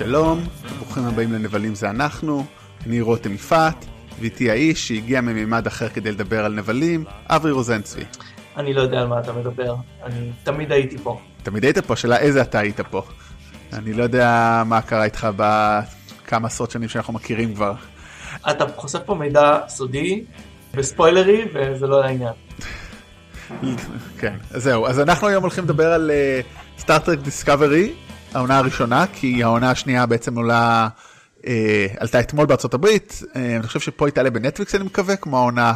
[0.00, 0.40] שלום,
[0.76, 2.44] ברוכים הבאים לנבלים זה אנחנו,
[2.86, 3.84] אני רותם יפעת,
[4.20, 8.04] ואיתי האיש שהגיע ממימד אחר כדי לדבר על נבלים, אברי רוזנצבי.
[8.56, 11.20] אני לא יודע על מה אתה מדבר, אני תמיד הייתי פה.
[11.42, 13.02] תמיד היית פה, שאלה איזה אתה היית פה.
[13.72, 17.74] אני לא יודע מה קרה איתך בכמה עשרות שנים שאנחנו מכירים כבר.
[18.50, 20.24] אתה חושף פה מידע סודי
[20.74, 22.32] וספוילרי וזה לא לעניין.
[24.18, 26.10] כן, אז זהו, אז אנחנו היום הולכים לדבר על
[26.78, 27.92] סטארטרק uh, דיסקאברי,
[28.34, 30.88] העונה הראשונה, כי העונה השנייה בעצם עולה,
[31.38, 31.44] uh,
[31.98, 35.72] עלתה אתמול בארצות הברית, uh, אני חושב שפה היא תעלה בנטפליקס אני מקווה, כמו העונה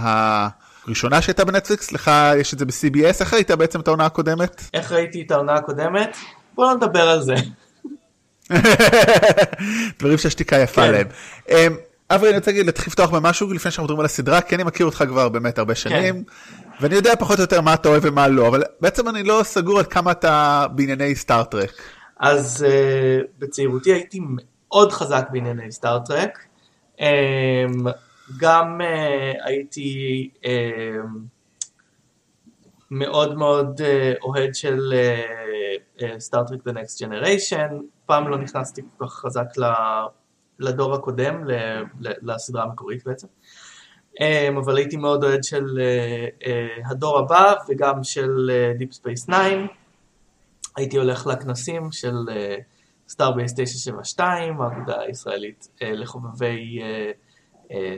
[0.86, 4.62] הראשונה שהייתה בנטפליקס, לך יש את זה ב-CBS, איך ראית בעצם את העונה הקודמת?
[4.74, 6.16] איך ראיתי את העונה הקודמת?
[6.54, 7.34] בוא לא נדבר על זה.
[9.98, 10.92] דברים שהשתיקה יפה כן.
[10.92, 11.06] להם.
[11.48, 11.52] Um,
[12.10, 14.86] אברי, אני רוצה להגיד, להתחיל לפתוח במשהו לפני שאנחנו מדברים על הסדרה, כי אני מכיר
[14.86, 16.14] אותך כבר באמת הרבה שנים.
[16.14, 16.30] כן.
[16.80, 19.78] ואני יודע פחות או יותר מה אתה אוהב ומה לא, אבל בעצם אני לא סגור
[19.78, 21.70] עד כמה אתה בענייני סטאר טרק.
[22.24, 26.38] אז uh, בצעירותי הייתי מאוד חזק בענייני סטארט-טרק.
[26.96, 27.02] Um,
[28.40, 30.46] גם uh, הייתי uh,
[32.90, 34.94] מאוד מאוד uh, אוהד של
[36.18, 37.72] סטאר טרק uh, uh, The Next Generation.
[38.06, 39.46] פעם לא נכנסתי כל כך חזק
[40.58, 41.44] לדור הקודם,
[42.00, 43.26] לסדרה המקורית בעצם.
[44.20, 49.34] אמ, אבל הייתי מאוד אוהד של אה, אה, הדור הבא וגם של Deep Space 9.
[50.76, 52.16] הייתי הולך לכנסים של
[53.08, 56.80] סטארבייס 972, האגודה הישראלית אה, לחובבי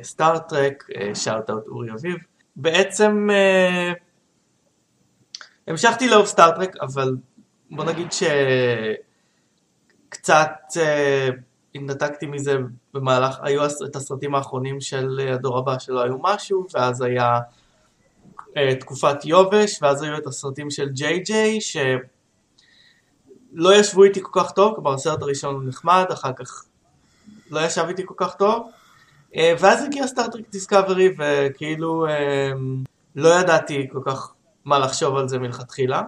[0.02, 2.16] סטארט-טרק, שאוט אאוט אורי אביב.
[2.56, 3.28] בעצם
[5.66, 7.16] המשכתי לאהוב סטאר טרק, אבל
[7.70, 8.08] בוא נגיד
[10.12, 10.50] שקצת
[11.76, 12.56] התנתקתי מזה
[12.94, 17.40] במהלך, היו את הסרטים האחרונים של אה, הדור הבא שלא היו משהו, ואז היה
[18.80, 21.60] תקופת יובש, ואז היו את הסרטים של ג'יי ג'יי,
[23.56, 26.64] שלא ישבו איתי כל כך טוב, כלומר הסרט הראשון הוא נחמד, אחר כך
[27.50, 28.70] לא ישב איתי כל כך טוב,
[29.32, 32.10] uh, ואז הגיע סטאר טרק דיסקברי, וכאילו uh,
[33.16, 34.32] לא ידעתי כל כך
[34.64, 36.02] מה לחשוב על זה מלכתחילה.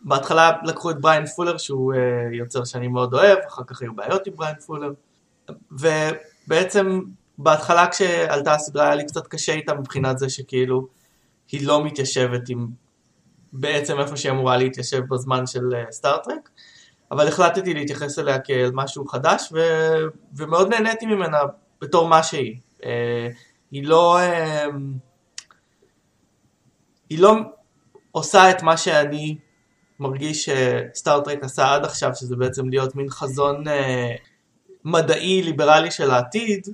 [0.00, 1.96] בהתחלה לקחו את בריין פולר שהוא uh,
[2.36, 4.92] יוצר שאני מאוד אוהב, אחר כך היו בעיות עם בריין פולר.
[5.72, 7.00] ובעצם
[7.38, 10.86] בהתחלה כשעלתה הסדרה היה לי קצת קשה איתה מבחינת זה שכאילו
[11.52, 12.68] היא לא מתיישבת עם
[13.52, 16.14] בעצם איפה שהיא אמורה להתיישב בזמן של אה,
[17.10, 19.58] אבל החלטתי להתייחס אליה כאל משהו חדש ו...
[20.36, 21.38] ומאוד נהניתי ממנה
[21.80, 22.56] בתור מה שהיא.
[22.84, 23.28] אה,
[23.70, 24.18] היא לא...
[24.18, 24.66] אה,
[27.10, 27.34] היא לא
[28.12, 29.38] עושה את מה שאני
[30.00, 33.64] מרגיש שסטאר טרק עשה עד עכשיו, שזה בעצם להיות מין חזון
[34.84, 36.68] מדעי ליברלי של העתיד,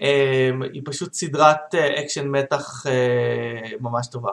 [0.00, 4.30] אמ, היא פשוט סדרת אה, אקשן מתח אה, ממש טובה.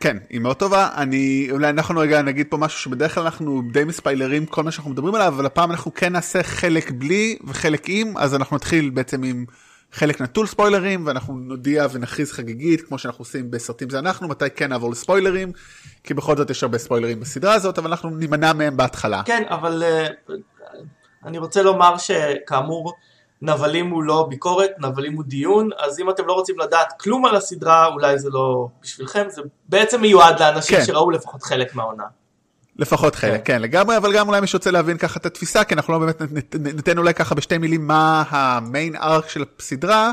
[0.00, 3.84] כן, היא מאוד טובה, אני, אולי אנחנו רגע נגיד פה משהו שבדרך כלל אנחנו די
[3.84, 8.18] מספיילרים כל מה שאנחנו מדברים עליו, אבל הפעם אנחנו כן נעשה חלק בלי וחלק עם,
[8.18, 9.44] אז אנחנו נתחיל בעצם עם
[9.92, 14.68] חלק נטול ספוילרים, ואנחנו נודיע ונכריז חגיגית, כמו שאנחנו עושים בסרטים זה אנחנו, מתי כן
[14.68, 15.52] נעבור לספוילרים,
[16.04, 19.22] כי בכל זאת יש הרבה ספוילרים בסדרה הזאת, אבל אנחנו נימנע מהם בהתחלה.
[19.24, 20.06] כן, אבל אה,
[21.24, 22.94] אני רוצה לומר שכאמור,
[23.42, 27.36] נבלים הוא לא ביקורת, נבלים הוא דיון, אז אם אתם לא רוצים לדעת כלום על
[27.36, 30.84] הסדרה, אולי זה לא בשבילכם, זה בעצם מיועד לאנשים כן.
[30.84, 32.04] שראו לפחות חלק מהעונה.
[32.78, 33.54] לפחות חלק, כן.
[33.54, 36.22] כן, לגמרי, אבל גם אולי מי שרוצה להבין ככה את התפיסה, כי אנחנו לא באמת
[36.54, 40.12] ניתן אולי ככה בשתי מילים מה המיין ארק של הסדרה.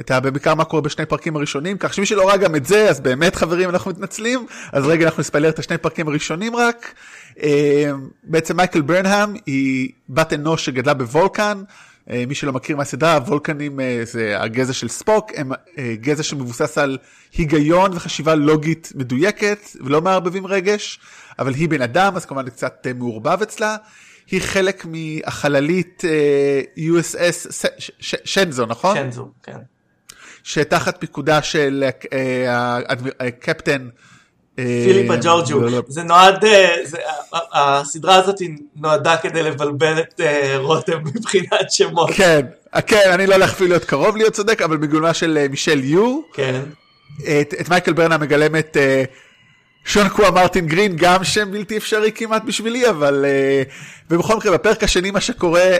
[0.00, 0.20] את ה...
[0.20, 3.36] בעיקר מה קורה בשני פרקים הראשונים, כך שמי שלא ראה גם את זה, אז באמת
[3.36, 6.94] חברים אנחנו מתנצלים, אז רגע אנחנו נספיילר את השני פרקים הראשונים רק.
[7.42, 7.90] אה,
[8.22, 11.62] בעצם מייקל ברנהאם היא בת אנוש שגדלה בוולקן,
[12.06, 15.52] מי שלא מכיר מהסדרה, וולקנים אה, זה הגזע של ספוק, הם
[15.94, 16.98] גזע שמבוסס על
[17.32, 21.00] היגיון וחשיבה לוגית מדויקת ולא מערבבים רגש,
[21.38, 23.76] אבל היא בן אדם, אז כמובן זה קצת מעורבב אצלה.
[24.30, 26.02] היא חלק מהחללית
[26.76, 27.66] USS
[28.24, 28.96] שנזו, נכון?
[28.96, 29.58] שנזו, כן.
[30.42, 31.84] שתחת פיקודה של
[33.20, 34.13] הקפטן פיליפה
[35.22, 35.82] ג'ורג'ו, לא, לא.
[35.88, 36.76] זה נועד, אה,
[37.52, 38.36] הסדרה הזאת
[38.76, 42.10] נועדה כדי לבלבל את אה, רותם מבחינת שמות.
[42.14, 42.46] כן,
[42.86, 46.20] כן, אני לא הולך אפילו להיות קרוב להיות צודק, אבל בגלומה של אה, מישל יו.
[46.32, 46.60] כן.
[47.60, 48.76] את מייקל ברנה מגלם את
[49.84, 53.24] שון קווה מרטין גרין, גם שם בלתי אפשרי כמעט בשבילי, אבל...
[54.10, 55.76] ובכל מקרה, בפרק השני מה שקורה,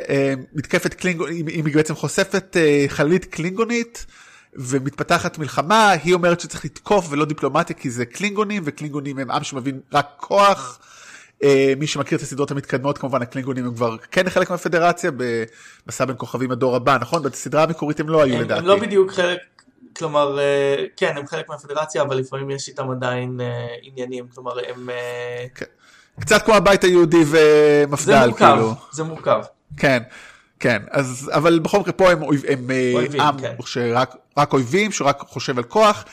[0.54, 2.56] מתקפת קלינגונית, היא בעצם חושפת
[2.88, 4.06] חללית קלינגונית.
[4.56, 9.80] ומתפתחת מלחמה, היא אומרת שצריך לתקוף ולא דיפלומטיה כי זה קלינגונים, וקלינגונים הם עם שמבין
[9.92, 10.78] רק כוח.
[11.42, 15.10] אה, מי שמכיר את הסדרות המתקדמות כמובן הקלינגונים הם כבר כן חלק מהפדרציה
[15.86, 18.60] במסע בין כוכבים הדור הבא נכון בסדרה המקורית הם לא היו לדעתי.
[18.60, 19.38] הם לא בדיוק חלק
[19.96, 24.88] כלומר אה, כן הם חלק מהפדרציה אבל לפעמים יש איתם עדיין אה, עניינים כלומר הם.
[25.54, 25.64] כן.
[26.20, 28.74] קצת כמו הבית היהודי ומפד"ל זה מורכב, כאילו.
[28.92, 29.40] זה מורכב.
[29.76, 30.02] כן.
[30.60, 33.54] כן, אז, אבל בכל מקרה פה הם, הם אויבים, עם כן.
[33.66, 36.04] שרק רק אויבים, שרק חושב על כוח.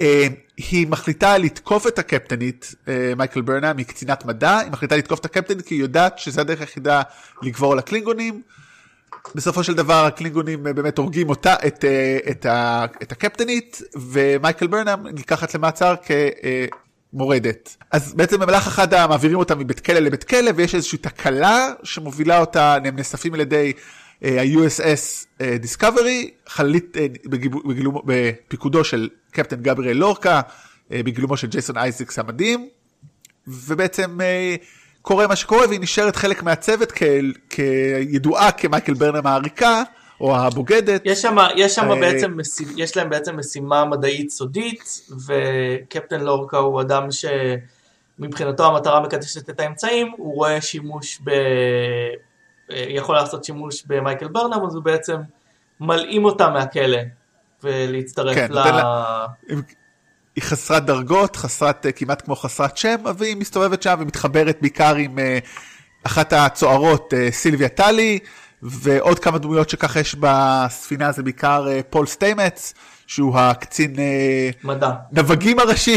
[0.00, 0.26] אה,
[0.56, 5.24] היא מחליטה לתקוף את הקפטנית, אה, מייקל ברנם, היא קצינת מדע, היא מחליטה לתקוף את
[5.24, 7.02] הקפטנית כי היא יודעת שזה הדרך היחידה
[7.42, 8.42] לגבור על הקלינגונים.
[9.34, 14.66] בסופו של דבר הקלינגונים אה, באמת הורגים אותה, את, אה, את, ה, את הקפטנית, ומייקל
[14.66, 15.94] ברנם נלקחת למעצר
[17.12, 17.76] כמורדת.
[17.90, 22.74] אז בעצם במהלך אחד מעבירים אותה מבית כלא לבית כלא, ויש איזושהי תקלה שמובילה אותה,
[22.84, 23.72] הם נאספים על ידי
[24.22, 27.06] ה-USS אה, Discovery, חללית אה,
[28.04, 30.40] בפיקודו של קפטן גבריאל לורקה,
[30.92, 32.68] אה, בגילומו של ג'ייסון אייזקס המדהים.
[33.46, 34.56] ובעצם אה,
[35.02, 37.02] קורה מה שקורה והיא נשארת חלק מהצוות כ-
[37.50, 39.82] כידועה כמייקל ברנם העריקה
[40.20, 41.02] או הבוגדת.
[41.04, 42.36] יש שם, יש שם אה, בעצם,
[42.76, 47.08] יש להם בעצם משימה מדעית סודית, וקפטן לורקה הוא אדם
[48.18, 51.30] שמבחינתו המטרה מקדשת את האמצעים, הוא רואה שימוש ב...
[52.72, 55.16] אה, יכול לעשות שימוש במייקל ברנם, אז הוא בעצם
[55.80, 56.98] מלאים אותה מהכלא,
[57.62, 58.54] ולהצטרף כן, ל...
[58.54, 59.60] נותן
[60.36, 65.18] היא חסרת דרגות, חסרת, אה, כמעט כמו חסרת שם, והיא מסתובבת שם ומתחברת בעיקר עם
[65.18, 65.38] אה,
[66.06, 68.18] אחת הצוערות, סילביה טילי,
[68.62, 72.74] ועוד כמה דמויות שככה יש בספינה, זה בעיקר פול סטאמץ,
[73.06, 73.96] שהוא הקצין
[74.64, 74.90] מדע.
[75.12, 75.96] נבגים הראשי,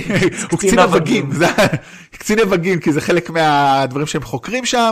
[0.52, 1.30] הוא קצין נבגים.
[2.20, 4.92] קצין נבגים, כי זה חלק מהדברים שהם חוקרים שם,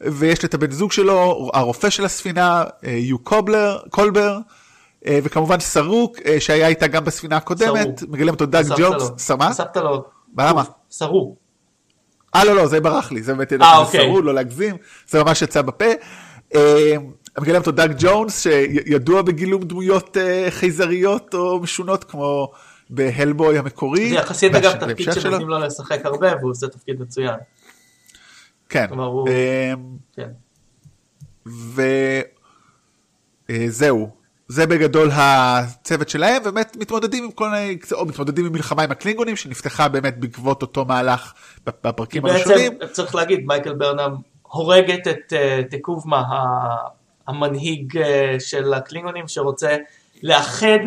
[0.00, 4.38] ויש את הבן זוג שלו, הרופא של הספינה, אה, יו קולבר, קולבר,
[5.06, 8.10] אה, וכמובן סרוק, אה, שהיה איתה גם בספינה הקודמת, סרוק.
[8.10, 9.18] מגלם אותו דאג לו.
[9.18, 9.48] סמה?
[9.48, 10.04] הוספת לו.
[10.38, 10.62] למה?
[10.90, 11.36] סרו.
[12.34, 14.00] אה לא לא זה ברח לי זה באמת אוקיי.
[14.00, 14.76] סרול לא להגזים
[15.08, 15.84] זה ממש יצא בפה.
[17.40, 20.16] מגלם אותו דאג ג'ונס שידוע בגילום דמויות
[20.50, 22.52] חייזריות או משונות כמו
[22.90, 24.08] בהלבוי המקורי.
[24.08, 25.12] זה יחסית אגב תפקיד.
[25.12, 27.36] שנותנים לו לשחק הרבה, והוא עושה תפקיד מצוין.
[28.68, 28.86] כן.
[28.88, 29.72] כלומר, הוא- אה,
[30.16, 30.28] כן.
[33.48, 34.10] וזהו.
[34.48, 39.36] זה בגדול הצוות שלהם, באמת מתמודדים עם כל מיני, או מתמודדים עם מלחמה עם הקלינגונים
[39.36, 41.32] שנפתחה באמת בעקבות אותו מהלך
[41.66, 42.78] בפרקים הראשונים.
[42.78, 46.22] בעצם צריך להגיד, מייקל ברנם הורגת את אה, תקובמה,
[47.26, 49.76] המנהיג אה, של הקלינגונים, שרוצה
[50.22, 50.78] לאחד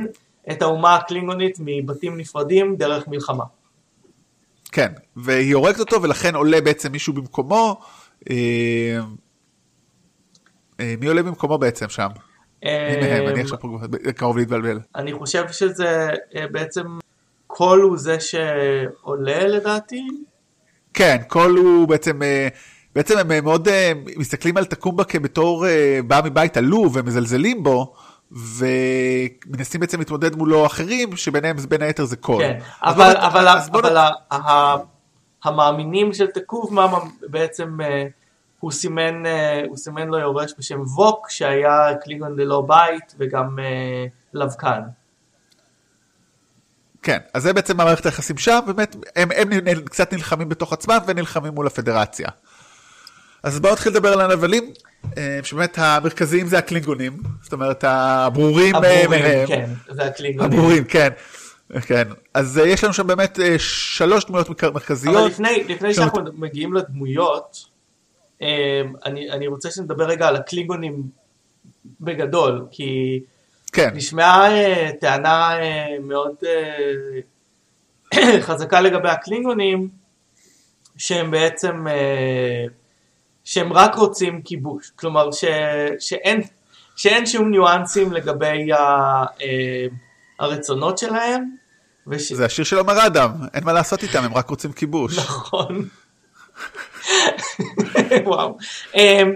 [0.51, 3.43] את האומה הקלינגונית מבתים נפרדים דרך מלחמה.
[4.71, 7.79] כן, והיא הורגת אותו ולכן עולה בעצם מישהו במקומו.
[8.29, 8.99] אה,
[10.79, 12.07] אה, מי עולה במקומו בעצם שם?
[12.63, 12.69] מי
[13.01, 13.27] מהם?
[13.27, 13.67] אני עכשיו פה
[14.15, 14.79] קרוב להתבלבל.
[14.95, 16.83] אני חושב שזה אה, בעצם
[17.47, 20.07] קול הוא זה שעולה לדעתי.
[20.93, 22.47] כן, קול הוא בעצם, אה,
[22.95, 27.93] בעצם הם אה, מאוד אה, מסתכלים על טקובמה כבתור אה, בא מבית עלוב ומזלזלים בו.
[28.31, 32.43] ומנסים בעצם להתמודד מולו אחרים שביניהם בין היתר זה קול.
[32.43, 33.97] כן, אבל, בוא- אבל, בוא אבל נ-
[34.31, 34.77] ה- ה-
[35.43, 36.87] המאמינים של תקובמה
[37.29, 38.05] בעצם אה,
[38.59, 44.05] הוא סימן, אה, הוא סימן לו יורש בשם ווק שהיה קלינגון ללא בית וגם אה,
[44.33, 44.81] לבקן.
[47.03, 50.97] כן, אז זה בעצם המערכת היחסים שם, באמת, הם, הם נ- קצת נלחמים בתוך עצמם
[51.07, 52.27] ונלחמים מול הפדרציה.
[53.43, 54.73] אז בואו נתחיל לדבר על הנבלים,
[55.17, 59.47] אה, שבאמת המרכזיים זה הקלינגונים, זאת אומרת הברורים אה, מהם.
[59.47, 60.51] כן, זה הקלינגונים.
[60.53, 61.09] הברורים, כן.
[61.81, 65.31] כן, אז אה, יש לנו שם באמת שלוש דמויות מק- אבל מרכזיות.
[65.31, 67.65] לפני, לפני שאנחנו מגיעים לדמויות,
[69.05, 71.03] אני, אני רוצה שנדבר רגע על הקלינגונים
[72.01, 73.19] בגדול, כי
[73.73, 74.47] כן, נשמעה
[74.99, 75.51] טענה
[76.03, 76.35] מאוד
[78.47, 79.89] חזקה לגבי הקלינגונים,
[80.97, 81.85] שהם בעצם,
[83.43, 85.43] שהם רק רוצים כיבוש, כלומר ש,
[85.99, 86.41] שאין,
[86.95, 88.77] שאין שום ניואנסים לגבי ה,
[89.41, 89.85] אה,
[90.39, 91.43] הרצונות שלהם,
[92.07, 92.31] וש...
[92.31, 95.17] זה השיר של עומר אדם, אין מה לעשות איתם, הם רק רוצים כיבוש.
[95.17, 95.85] נכון.
[98.25, 98.57] וואו.
[98.95, 99.33] אמ,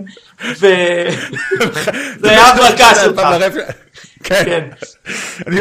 [0.60, 1.10] ו-
[2.20, 3.22] זה היה הברקה שלך.
[4.24, 4.70] כן, כן.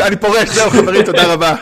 [0.02, 1.56] אני פורש, זהו חברים, תודה רבה.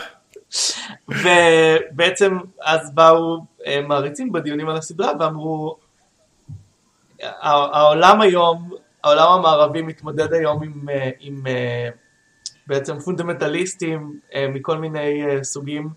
[1.09, 3.37] ובעצם אז באו
[3.67, 5.82] אה, מעריצים בדיונים על הסדרה ואמרו, "הע-
[7.31, 8.69] העולם היום,
[9.03, 11.89] העולם המערבי מתמודד היום עם, אה, עם אה,
[12.67, 15.89] בעצם פונדמנטליסטים אה, מכל מיני סוגים,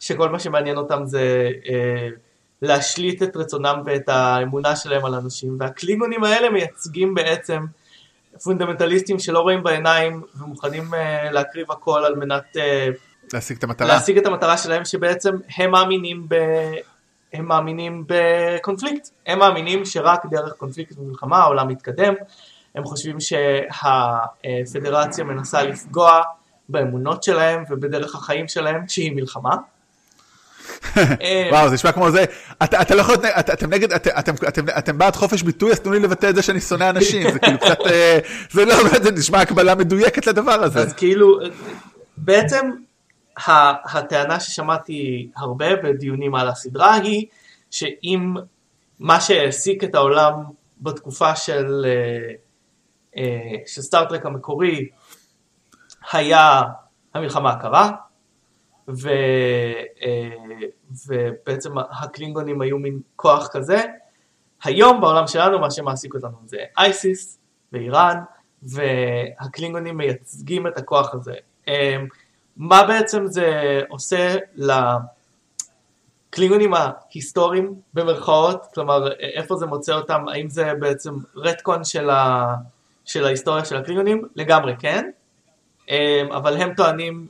[0.00, 1.50] שכל מה שמעניין אותם זה
[2.62, 7.64] להשליט את רצונם ואת האמונה שלהם על אנשים, והקלינגונים האלה מייצגים בעצם
[8.42, 10.84] פונדמנטליסטים שלא רואים בעיניים ומוכנים
[11.30, 12.56] להקריב הכל על מנת
[13.32, 13.88] להשיג את המטרה.
[13.88, 16.34] להשיג את המטרה שלהם שבעצם הם מאמינים ב...
[17.32, 22.14] הם מאמינים בקונפליקט, הם מאמינים שרק דרך קונפליקט ומלחמה העולם מתקדם,
[22.74, 26.22] הם חושבים שהפדרציה מנסה לפגוע
[26.68, 29.56] באמונות שלהם ובדרך החיים שלהם שהיא מלחמה,
[31.50, 32.24] וואו, זה נשמע כמו זה,
[32.64, 34.06] אתה לא יכול, אתם נגד, את-
[34.78, 37.58] אתם- בעד חופש ביטוי, אז תנו לי לבטא את זה שאני שונא אנשים, זה כאילו
[37.58, 38.18] קצת, אה,
[38.50, 40.80] זה לא, זה נשמע הקבלה מדויקת לדבר הזה.
[40.80, 41.38] אז כאילו,
[42.16, 42.70] בעצם
[43.84, 47.26] הטענה ששמעתי הרבה בדיונים על הסדרה היא
[47.70, 48.34] שאם
[48.98, 50.34] מה שהעסיק את העולם
[50.80, 52.34] בתקופה של, אה,
[53.16, 54.88] אה, של סטארט-טרק המקורי
[56.12, 56.62] היה
[57.14, 57.90] המלחמה הקרה,
[58.88, 59.08] ו,
[60.02, 60.66] אה,
[61.08, 63.82] ובעצם הקלינגונים היו מין כוח כזה.
[64.64, 67.38] היום בעולם שלנו מה שמעסיק אותנו זה אייסיס
[67.72, 68.18] ואיראן,
[68.62, 71.34] והקלינגונים מייצגים את הכוח הזה.
[72.60, 74.36] אה, מה בעצם זה עושה
[76.30, 78.66] לקלינגונים ההיסטוריים במרכאות?
[78.74, 80.28] כלומר, איפה זה מוצא אותם?
[80.28, 82.54] האם זה בעצם רטקון של, ה...
[83.04, 84.28] של ההיסטוריה של הקלינגונים?
[84.36, 85.10] לגמרי כן.
[85.90, 87.26] אה, אבל הם טוענים,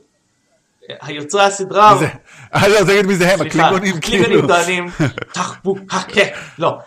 [1.01, 1.95] היוצרי הסדרה...
[1.97, 2.07] זה?
[2.55, 4.47] אה, לא, זה מי זה הם, הקלינגונים, הקלינגונים כאילו.
[4.47, 4.85] טוענים,
[5.33, 6.21] תחבו, הקה,
[6.59, 6.79] לא.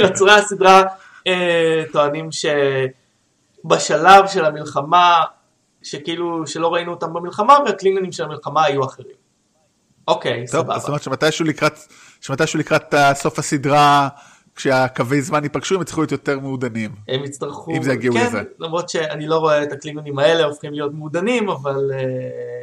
[0.00, 0.82] יוצרי הסדרה
[1.26, 2.28] אה, טוענים
[3.64, 5.24] שבשלב של המלחמה,
[5.86, 9.16] שכאילו, שלא ראינו אותם במלחמה, והקלינגונים של המלחמה היו אחרים.
[10.08, 10.74] אוקיי, טוב, סבבה.
[10.74, 11.78] אז זאת אומרת שמתישהו לקראת,
[12.20, 14.08] שמתישהו לקראת אה, סוף הסדרה,
[14.56, 16.90] כשהקווי זמן ייפגשו, הם יצטרכו להיות יותר מעודנים.
[17.08, 18.42] הם יצטרכו, אם זה יגיעו כן, לזה.
[18.58, 21.98] למרות שאני לא רואה את הקלינגונים האלה הופכים להיות מעודנים, אבל אה,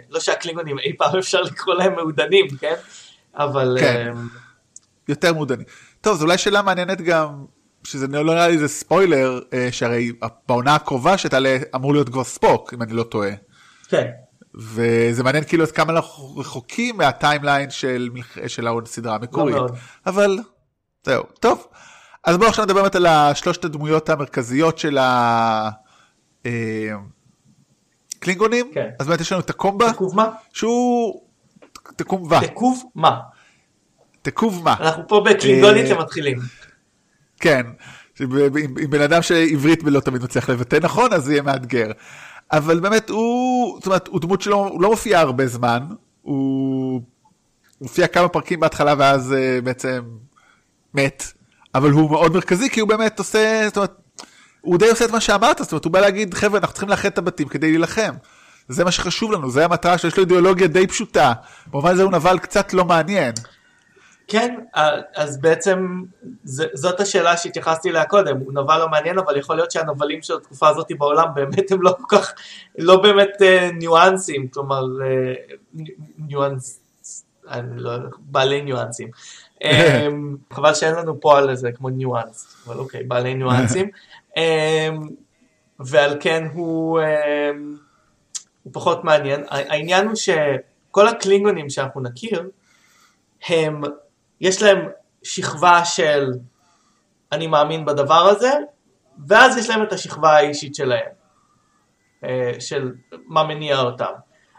[0.09, 2.75] לא שהקלינגונים אי פעם אפשר לקרוא להם מעודנים, כן?
[3.35, 4.07] אבל כן.
[4.07, 4.21] אה,
[5.07, 5.65] יותר מעודנים.
[6.01, 7.45] טוב, זו אולי שאלה מעניינת גם,
[7.83, 10.11] שזה לא נראה לי זה ספוילר, אה, שהרי
[10.47, 13.31] בעונה הקרובה שתעלה אמור להיות כבר ספוק, אם אני לא טועה.
[13.87, 14.07] כן.
[14.55, 18.09] וזה מעניין כאילו עד כמה אנחנו רחוקים מהטיימליין של,
[18.47, 19.55] של הסדרה המקורית.
[19.55, 19.67] לא.
[20.05, 20.39] אבל
[21.05, 21.67] זהו, טוב.
[22.23, 24.97] אז בואו עכשיו נדבר באמת על שלושת הדמויות המרכזיות של
[28.19, 28.71] הקלינגונים.
[28.73, 28.89] כן.
[28.99, 30.29] אז באמת יש לנו את הקומבה, תקוב מה?
[30.53, 31.21] שהוא
[31.95, 33.19] תקומבה, תקוב מה?
[34.21, 34.75] תקוב מה.
[34.79, 36.39] אנחנו פה בקלינגונית אה, שמתחילים.
[37.43, 37.65] כן,
[38.19, 41.91] עם, בן אדם שעברית לא תמיד מצליח לבטא נכון, אז זה יהיה מאתגר.
[42.51, 45.79] אבל באמת הוא, זאת אומרת, הוא דמות שלו, הוא לא מופיע הרבה זמן,
[46.21, 47.01] הוא
[47.81, 50.01] מופיע כמה פרקים בהתחלה ואז אה, בעצם
[50.93, 51.23] מת,
[51.75, 53.93] אבל הוא מאוד מרכזי כי הוא באמת עושה, זאת אומרת,
[54.61, 57.09] הוא די עושה את מה שאמרת, זאת אומרת, הוא בא להגיד, חבר'ה, אנחנו צריכים לאחד
[57.09, 58.13] את הבתים כדי להילחם.
[58.67, 61.33] זה מה שחשוב לנו, זה המטרה שיש לו אידיאולוגיה די פשוטה.
[61.67, 63.33] במובן הזה הוא נבל קצת לא מעניין.
[64.27, 64.55] כן,
[65.15, 66.03] אז בעצם
[66.73, 70.69] זאת השאלה שהתייחסתי אליה קודם, הוא נבל לא מעניין, אבל יכול להיות שהנבלים של התקופה
[70.69, 72.33] הזאת בעולם באמת הם לא כל כך,
[72.77, 75.33] לא באמת אה, ניואנסים, כלומר אה,
[75.73, 76.79] ני- ניואנס,
[77.49, 79.09] אני לא יודע, בעלי ניואנסים.
[79.63, 80.07] אה,
[80.53, 83.89] חבל שאין לנו פה על זה כמו ניואנס, אבל אוקיי, בעלי ניואנסים.
[84.37, 84.89] אה,
[85.79, 87.51] ועל כן הוא, אה,
[88.63, 89.43] הוא פחות מעניין.
[89.49, 92.49] העניין הוא שכל הקלינגונים שאנחנו נכיר,
[93.47, 93.81] הם,
[94.41, 94.87] יש להם
[95.23, 96.31] שכבה של
[97.31, 98.51] אני מאמין בדבר הזה,
[99.27, 101.09] ואז יש להם את השכבה האישית שלהם,
[102.23, 102.91] אה, של
[103.27, 104.11] מה מניע אותם.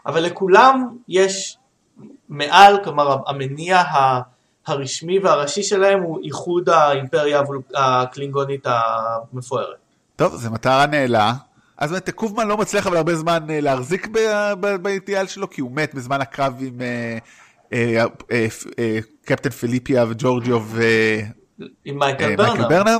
[0.05, 1.57] אבל לכולם יש
[2.29, 3.83] מעל, כלומר המניע
[4.67, 7.41] הרשמי והראשי שלהם הוא איחוד האימפריה
[7.75, 9.77] הקלינגונית המפוארת.
[10.15, 11.33] טוב, זו מטרה נעלה.
[11.77, 14.07] אז באמת, קובמן לא מצליח אבל הרבה זמן אה, להחזיק
[14.81, 17.17] באידיאל שלו, כי הוא מת בזמן הקרב עם אה,
[19.25, 20.63] קפטן פיליפיה וג'ורג'יו
[21.85, 22.91] עם מייקל ברנר.
[22.91, 22.97] אה.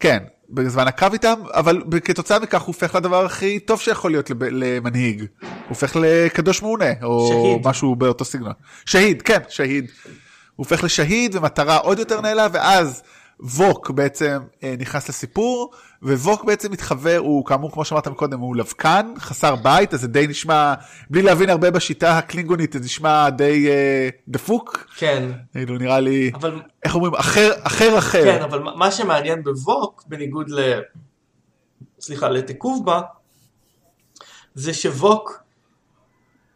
[0.00, 0.18] כן,
[0.50, 5.20] בזמן הקרב איתם, אבל כתוצאה מכך הוא הופך לדבר הכי טוב שיכול להיות למנהיג.
[5.20, 7.68] הוא הופך לקדוש מעונה, או שהיד.
[7.68, 8.52] משהו באותו סגנון.
[8.86, 9.90] שהיד, כן, שהיד.
[10.04, 10.10] הוא
[10.56, 13.02] הופך לשהיד ומטרה עוד יותר נעלה, ואז
[13.40, 15.70] ווק בעצם אה, נכנס לסיפור,
[16.02, 20.26] וווק בעצם מתחבר, הוא כאמור, כמו שאמרת קודם, הוא לבקן, חסר בית, אז זה די
[20.26, 20.74] נשמע,
[21.10, 24.86] בלי להבין הרבה בשיטה הקלינגונית, זה נשמע די אה, דפוק.
[24.96, 28.24] כן, כאילו נראה לי, אבל איך אומרים, אחר, אחר אחר.
[28.24, 30.80] כן, אבל מה- שמעניין בווק, בניגוד ל...
[32.00, 33.00] סליחה, לתקובמה,
[34.54, 35.42] זה שווק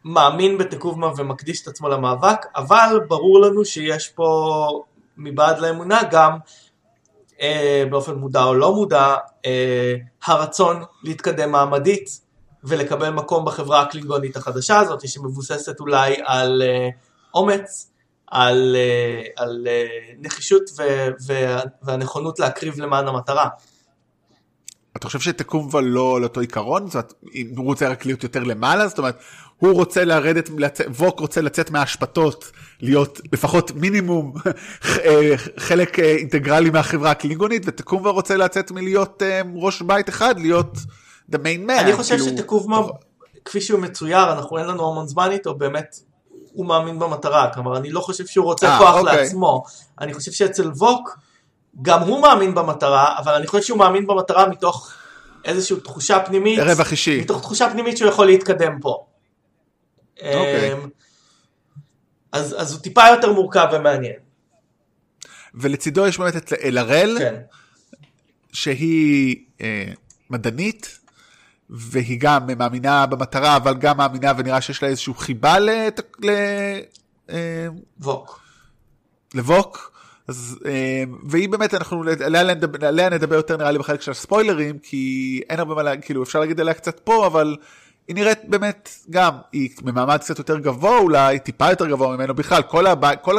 [0.04, 4.68] מאמין בתקובמה ומקדיש את עצמו למאבק, אבל ברור לנו שיש פה
[5.16, 6.38] מבעד לאמונה גם,
[7.90, 9.16] באופן מודע או לא מודע,
[9.46, 9.94] אה,
[10.26, 12.20] הרצון להתקדם מעמדית
[12.64, 16.88] ולקבל מקום בחברה הקלינגונית החדשה הזאת, שמבוססת אולי על אה,
[17.34, 17.90] אומץ,
[18.26, 19.86] על, אה, על אה,
[20.18, 20.82] נחישות ו,
[21.82, 23.48] והנכונות להקריב למען המטרה.
[24.96, 26.86] אתה חושב שתקומבה לא על אותו עיקרון?
[26.86, 29.18] זאת אומרת, אם הוא רוצה רק להיות יותר למעלה, זאת אומרת,
[29.58, 30.50] הוא רוצה לרדת.
[30.88, 32.50] ווק רוצה לצאת מההשפתות,
[32.82, 34.32] להיות לפחות מינימום
[35.66, 40.76] חלק אה, אינטגרלי מהחברה הקלינגונית, ותקומבה רוצה לצאת מלהיות אה, ראש בית אחד, להיות
[41.32, 41.80] the main man.
[41.80, 42.80] אני חושב כאילו, שתקובמה,
[43.44, 45.96] כפי שהוא מצויר, אנחנו אין לנו המון זמן איתו, באמת
[46.52, 49.16] הוא מאמין במטרה, כלומר אני לא חושב שהוא רוצה אה, כוח אוקיי.
[49.16, 49.62] לעצמו,
[50.00, 51.18] אני חושב שאצל ווק
[51.82, 54.92] גם הוא מאמין במטרה, אבל אני חושב שהוא מאמין במטרה מתוך
[55.44, 57.20] איזושהי תחושה פנימית, רווח אישי.
[57.20, 59.04] מתוך תחושה פנימית שהוא יכול להתקדם פה.
[60.22, 60.72] אוקיי.
[60.72, 60.88] אמ,
[62.32, 64.16] אז, אז הוא טיפה יותר מורכב ומעניין.
[65.54, 67.34] ולצידו יש באמת את אלהרל, כן.
[68.52, 69.92] שהיא אה,
[70.30, 70.98] מדענית,
[71.70, 76.00] והיא גם מאמינה במטרה, אבל גם מאמינה ונראה שיש לה איזושהי חיבה לת...
[76.22, 76.30] ל...
[77.30, 77.66] אה,
[78.00, 78.40] ווק.
[79.34, 79.92] לבוק.
[80.28, 84.78] אז, אה, והיא באמת, אנחנו עליה נדבר, עליה נדבר יותר נראה לי בחלק של הספוילרים,
[84.78, 87.56] כי אין הרבה מה להגיד, כאילו אפשר להגיד עליה קצת פה, אבל
[88.10, 92.62] היא נראית באמת גם, היא במעמד קצת יותר גבוה אולי, טיפה יותר גבוה ממנו בכלל,
[92.62, 93.38] כל הבא, כל,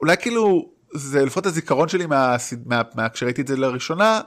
[0.00, 4.20] אולי כאילו, זה לפחות הזיכרון שלי מה, מה, מה, כשראיתי את זה לראשונה,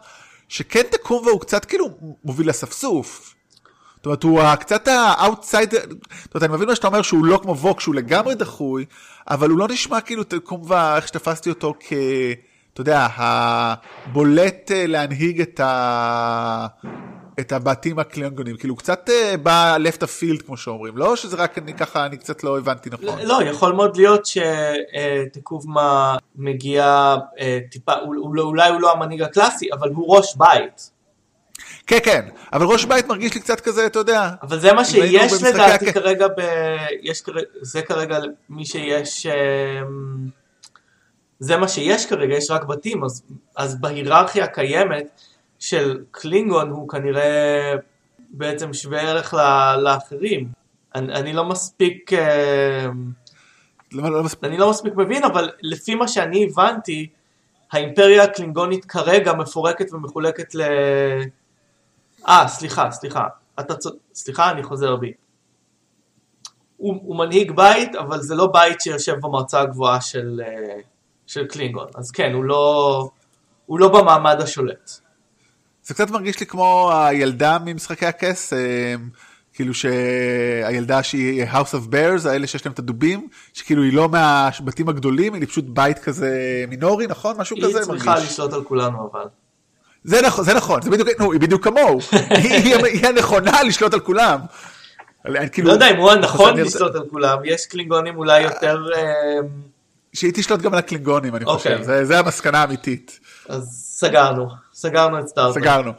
[0.47, 1.89] שכן תקום והוא קצת כאילו
[2.23, 3.35] מוביל לספסוף.
[3.95, 5.79] זאת אומרת, הוא קצת האאוטסיידר,
[6.23, 8.85] זאת אומרת, אני מבין מה שאתה אומר שהוא לא כמו ווק, שהוא לגמרי דחוי,
[9.29, 11.93] אבל הוא לא נשמע כאילו תקום ואיך שתפסתי אותו כ...
[12.73, 16.67] אתה יודע, הבולט אה, להנהיג את, ה...
[17.39, 21.57] את הבתים הקלינגונים, כאילו קצת אה, בא left of field כמו שאומרים, לא שזה רק
[21.57, 23.19] אני ככה, אני קצת לא הבנתי נכון.
[23.23, 29.89] לא, יכול מאוד להיות שתקובמה מגיע אה, טיפה, אולי, אולי הוא לא המנהיג הקלאסי, אבל
[29.89, 30.91] הוא ראש בית.
[31.87, 35.43] כן, כן, אבל ראש בית מרגיש לי קצת כזה, אתה יודע, אבל זה מה שיש
[35.43, 36.41] לדעתי כרגע, ב...
[37.01, 37.23] יש
[37.61, 38.19] זה כרגע
[38.49, 39.81] מי שיש, אה,
[41.39, 43.23] זה מה שיש כרגע, יש רק בתים, אז,
[43.55, 45.21] אז בהיררכיה הקיימת
[45.59, 47.73] של קלינגון הוא כנראה
[48.29, 50.47] בעצם שווה ערך ל- לאחרים.
[50.95, 52.85] אני, אני לא מספיק, אה,
[53.91, 57.07] לא, לא מספיק- אני לא מספיק מבין, אבל לפי מה שאני הבנתי,
[57.71, 60.61] האימפריה הקלינגונית כרגע מפורקת ומחולקת ל...
[62.27, 63.27] אה, סליחה, סליחה.
[63.59, 63.87] אתה צ...
[64.13, 65.13] סליחה, אני חוזר בי.
[66.77, 70.79] הוא, הוא מנהיג בית, אבל זה לא בית שיושב במועצה הגבוהה של, אה,
[71.27, 71.87] של קלינגון.
[71.95, 73.09] אז כן, הוא לא,
[73.65, 74.99] הוא לא במעמד השולט.
[75.89, 78.59] זה קצת מרגיש לי כמו הילדה ממשחקי הכס, אה,
[79.53, 84.89] כאילו שהילדה שהיא House of Bears, האלה שיש להם את הדובים, שכאילו היא לא מהבתים
[84.89, 86.31] הגדולים, היא פשוט בית כזה
[86.67, 87.37] מינורי, נכון?
[87.37, 88.29] משהו היא כזה צריכה מרגיש.
[88.29, 89.25] לשלוט על כולנו, אבל.
[90.03, 93.93] זה נכון, זה נכון, זה בדיוק, נו, היא בדיוק כמוהו, היא, היא, היא הנכונה לשלוט
[93.93, 94.39] על כולם.
[95.51, 98.85] כאילו- לא יודע אם הוא הנכון לשלוט על כולם, יש קלינגונים אולי יותר...
[98.95, 99.01] אה,
[100.13, 101.77] שהיא תשלוט גם על הקלינגונים, אני אוקיי.
[101.77, 103.19] חושב, זה, זה המסקנה האמיתית.
[103.49, 105.53] אז סגרנו, סגרנו את סטארטר.
[105.53, 105.91] סגרנו.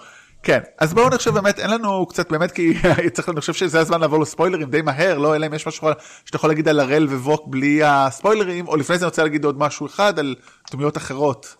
[0.43, 2.75] כן, אז בואו נחשב באמת, אין לנו קצת באמת, כי
[3.13, 5.89] צריך, אני חושב שזה הזמן לעבור לספוילרים די מהר, לא, אלא אם יש משהו
[6.25, 9.59] שאתה יכול להגיד על הראל וווק בלי הספוילרים, או לפני זה אני רוצה להגיד עוד
[9.59, 10.35] משהו אחד על
[10.71, 11.57] דמויות אחרות.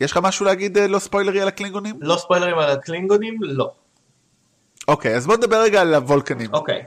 [0.00, 1.94] יש לך משהו להגיד אה, לא ספוילרי על הקלינגונים?
[2.00, 3.38] לא ספוילרים על הקלינגונים?
[3.42, 3.72] לא.
[4.88, 6.54] אוקיי, אז בואו נדבר רגע על הוולקנים.
[6.54, 6.82] אוקיי.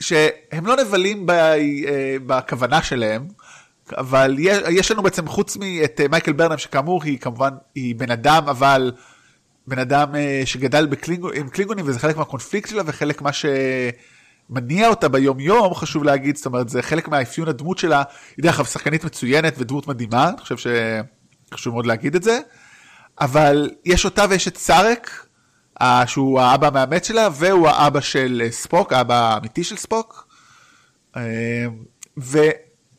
[0.00, 3.28] שהם לא נבלים ב, אה, בכוונה שלהם,
[3.96, 8.10] אבל יש, יש לנו בעצם חוץ מאת אה, מייקל ברנם שכאמור היא כמובן היא בן
[8.10, 8.92] אדם אבל
[9.66, 15.08] בן אדם אה, שגדל בקלינגו, עם קלינגונים וזה חלק מהקונפליקט שלה וחלק מה שמניע אותה
[15.08, 18.02] ביום יום חשוב להגיד זאת אומרת זה חלק מהאפיון הדמות שלה
[18.36, 20.56] היא דרך אגב שחקנית מצוינת ודמות מדהימה אני חושב
[21.50, 22.40] שחשוב מאוד להגיד את זה
[23.20, 25.26] אבל יש אותה ויש את סארק
[26.06, 30.28] שהוא האבא המאמץ שלה והוא האבא של אה, ספוק האבא האמיתי של ספוק.
[31.16, 31.66] אה,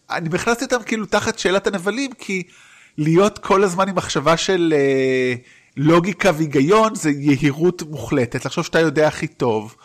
[0.10, 2.44] ואני הכנסתי אותם כאילו תחת שאלת הנבלים כי
[2.98, 5.34] להיות כל הזמן עם מחשבה של אה,
[5.78, 9.76] לוגיקה והיגיון זה יהירות מוחלטת לחשוב שאתה יודע הכי טוב.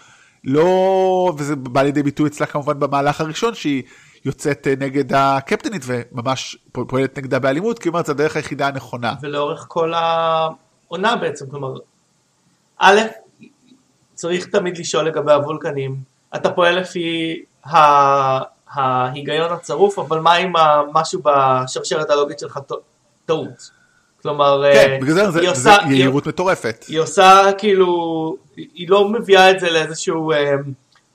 [0.44, 3.82] לא וזה בא לידי ביטוי אצלה כמובן במהלך הראשון שהיא
[4.24, 9.14] יוצאת אה, נגד הקפטנית וממש פועלת נגדה באלימות כי היא אומרת זה הדרך היחידה הנכונה.
[9.22, 11.74] ולאורך כל העונה בעצם, כלומר,
[12.78, 13.00] א',
[14.14, 15.96] צריך תמיד לשאול לגבי הוולקנים,
[16.36, 20.52] אתה פועל לפי ה- ההיגיון הצרוף, אבל מה אם
[20.92, 22.58] משהו בשרשרת הלוגית שלך
[23.26, 23.70] טעות?
[24.22, 26.84] כלומר, כן, אה, בגלל זה זה, היא זה עושה- היא- יהירות מטורפת.
[26.88, 27.86] היא עושה כאילו,
[28.56, 30.54] היא לא מביאה את זה לאיזשהו אה,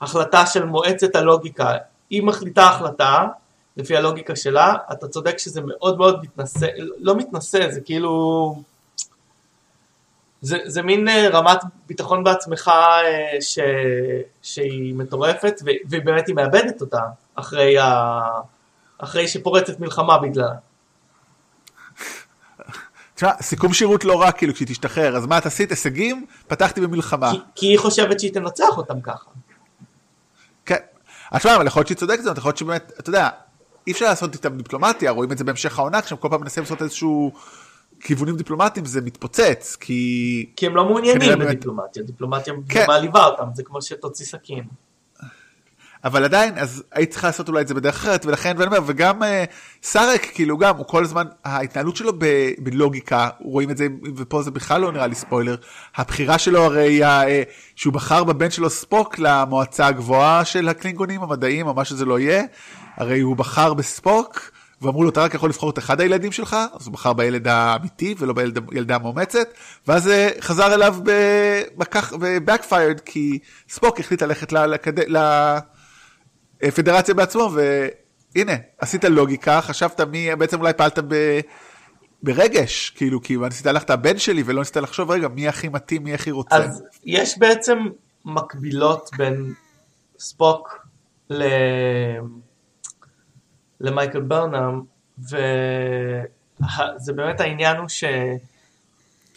[0.00, 1.74] החלטה של מועצת הלוגיקה.
[2.10, 3.26] היא מחליטה החלטה,
[3.76, 6.66] לפי הלוגיקה שלה, אתה צודק שזה מאוד מאוד מתנשא,
[6.98, 8.62] לא מתנשא, זה כאילו...
[10.42, 12.70] זה, זה מין אה, רמת ביטחון בעצמך
[13.40, 13.58] ש,
[14.42, 17.00] שהיא מטורפת, ובאמת היא מאבדת אותה
[17.34, 18.20] אחרי, ה,
[18.98, 20.54] אחרי שפורצת מלחמה בגללה.
[23.14, 25.70] תשמע, סיכום שירות לא רע כאילו כשהיא תשתחרר, אז מה את עשית?
[25.70, 26.26] הישגים?
[26.48, 27.30] פתחתי במלחמה.
[27.32, 29.30] כי, כי היא חושבת שהיא תנצח אותם ככה.
[30.64, 30.76] כן.
[31.30, 33.28] אז תשמע, אבל יכול להיות שהיא צודקת, יכול להיות שבאמת, אתה יודע,
[33.86, 36.82] אי אפשר לעשות איתם דיפלומטיה, רואים את זה בהמשך העונה, כשהם כל פעם מנסים לעשות
[36.82, 37.32] איזשהו
[38.00, 40.46] כיוונים דיפלומטיים, זה מתפוצץ, כי...
[40.56, 42.84] כי הם לא מעוניינים בדיפלומטיה, דיפלומטיה כן.
[42.88, 44.64] מעליבה אותם, זה כמו שתוציא סכין.
[46.04, 49.22] אבל עדיין, אז היית צריכה לעשות אולי את זה בדרך אחרת, ולכן, ואני אומר, וגם
[49.22, 49.44] אה,
[49.82, 53.86] סארק, כאילו גם, הוא כל הזמן, ההתנהלות שלו ב, בלוגיקה, רואים את זה,
[54.16, 55.56] ופה זה בכלל לא נראה לי ספוילר,
[55.96, 57.42] הבחירה שלו הרי, אה,
[57.76, 62.42] שהוא בחר בבן שלו ספוק למועצה הגבוהה של הקלינגונים המדעיים, או מה שזה לא יהיה,
[62.96, 64.50] הרי הוא בחר בספוק,
[64.82, 68.14] ואמרו לו אתה רק יכול לבחור את אחד הילדים שלך, אז הוא בחר בילד האמיתי
[68.18, 68.32] ולא
[68.66, 69.48] בילדה המאומצת,
[69.88, 74.52] ואז אה, חזר אליו ב-backfired, כי ספוק החליט ללכת
[76.62, 77.50] לפדרציה בעצמו,
[78.34, 81.40] והנה, עשית לוגיקה, חשבת מי, בעצם אולי פעלת ב...
[82.22, 86.14] ברגש, כאילו, כי ניסית ללכת הבן שלי ולא ניסית לחשוב, רגע, מי הכי מתאים, מי
[86.14, 86.56] הכי רוצה.
[86.56, 87.78] אז יש בעצם
[88.24, 89.54] מקבילות בין
[90.18, 90.86] ספוק
[91.30, 91.44] ל...
[93.80, 94.80] למייקל ברנאם,
[95.18, 97.88] וזה באמת העניין הוא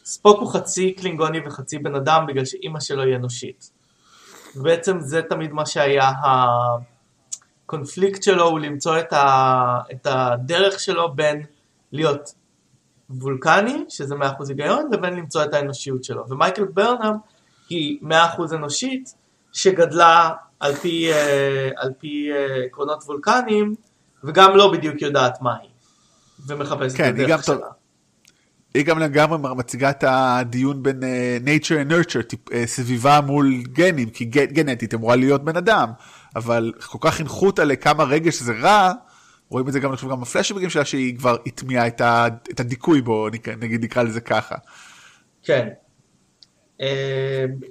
[0.04, 3.70] שספוק הוא חצי קלינגוני וחצי בן אדם בגלל שאימא שלו היא אנושית.
[4.56, 6.12] ובעצם זה תמיד מה שהיה
[7.66, 11.42] הקונפליקט שלו, הוא למצוא את, ה, את הדרך שלו בין
[11.92, 12.34] להיות
[13.10, 16.30] וולקני, שזה 100% היגיון, לבין למצוא את האנושיות שלו.
[16.30, 17.14] ומייקל ברנאם
[17.70, 19.14] היא 100% אנושית,
[19.54, 23.76] שגדלה על פי, אה, על פי אה, עקרונות וולקניים,
[24.24, 25.70] וגם לא בדיוק יודעת מה היא,
[26.48, 27.68] ומחפשת כן, את הדרך שלה.
[28.74, 33.64] היא גם לגמרי מציגה את הדיון בין uh, nature and nurture, טיפ, uh, סביבה מול
[33.64, 35.90] גנים, כי גנטית אמורה להיות בן אדם,
[36.36, 38.92] אבל כל כך חינכו אותה לכמה רגש זה רע,
[39.50, 42.02] רואים את זה גם, אני חושב, גם בפלאשבגים שלה, שהיא כבר הטמיעה את,
[42.52, 43.28] את הדיכוי בו,
[43.60, 44.56] נגיד נקרא לזה ככה.
[45.44, 45.68] כן.
[46.80, 46.84] Uh,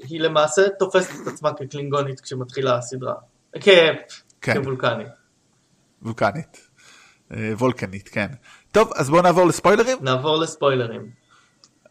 [0.09, 3.15] היא למעשה תופסת את עצמה כקלינגונית כשמתחילה הסדרה.
[3.61, 3.69] כ...
[4.41, 4.55] כן.
[4.63, 5.09] כוולקנית.
[6.03, 6.69] וולקנית.
[7.33, 8.27] אה, וולקנית, כן.
[8.73, 9.99] טוב, אז בואו נעבור לספוילרים.
[10.01, 11.11] נעבור לספוילרים.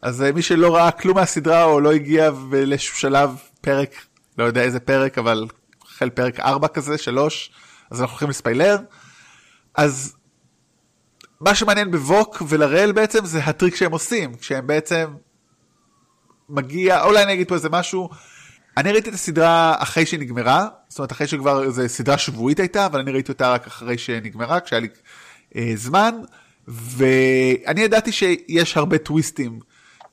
[0.02, 2.30] אז אה, מי שלא ראה כלום מהסדרה או לא הגיע
[2.66, 3.94] לאיזשהו שלב פרק,
[4.38, 5.46] לא יודע איזה פרק, אבל
[6.02, 7.50] החל פרק 4 כזה, 3,
[7.90, 8.76] אז אנחנו הולכים לספיילר.
[9.74, 10.16] אז
[11.40, 15.06] מה שמעניין בווק ולראל בעצם זה הטריק שהם עושים, כשהם בעצם
[16.48, 18.08] מגיע, אולי אני אגיד פה איזה משהו,
[18.76, 22.86] אני ראיתי את הסדרה אחרי שהיא נגמרה, זאת אומרת אחרי שכבר זו סדרה שבועית הייתה,
[22.86, 24.88] אבל אני ראיתי אותה רק אחרי שנגמרה, כשהיה לי
[25.56, 26.14] אה, זמן,
[26.68, 29.60] ואני ידעתי שיש הרבה טוויסטים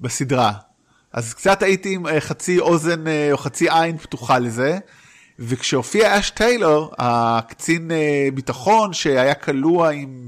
[0.02, 0.54] בסדרה.
[1.14, 4.80] אז קצת הייתי עם אה, חצי אוזן אה, או חצי עין פתוחה לזה,
[5.40, 10.28] וכשהופיע אש טיילור, הקצין אה, ביטחון שהיה כלוא עם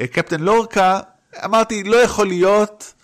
[0.00, 1.00] אה, קפטן לורקה,
[1.44, 2.94] אמרתי לא יכול להיות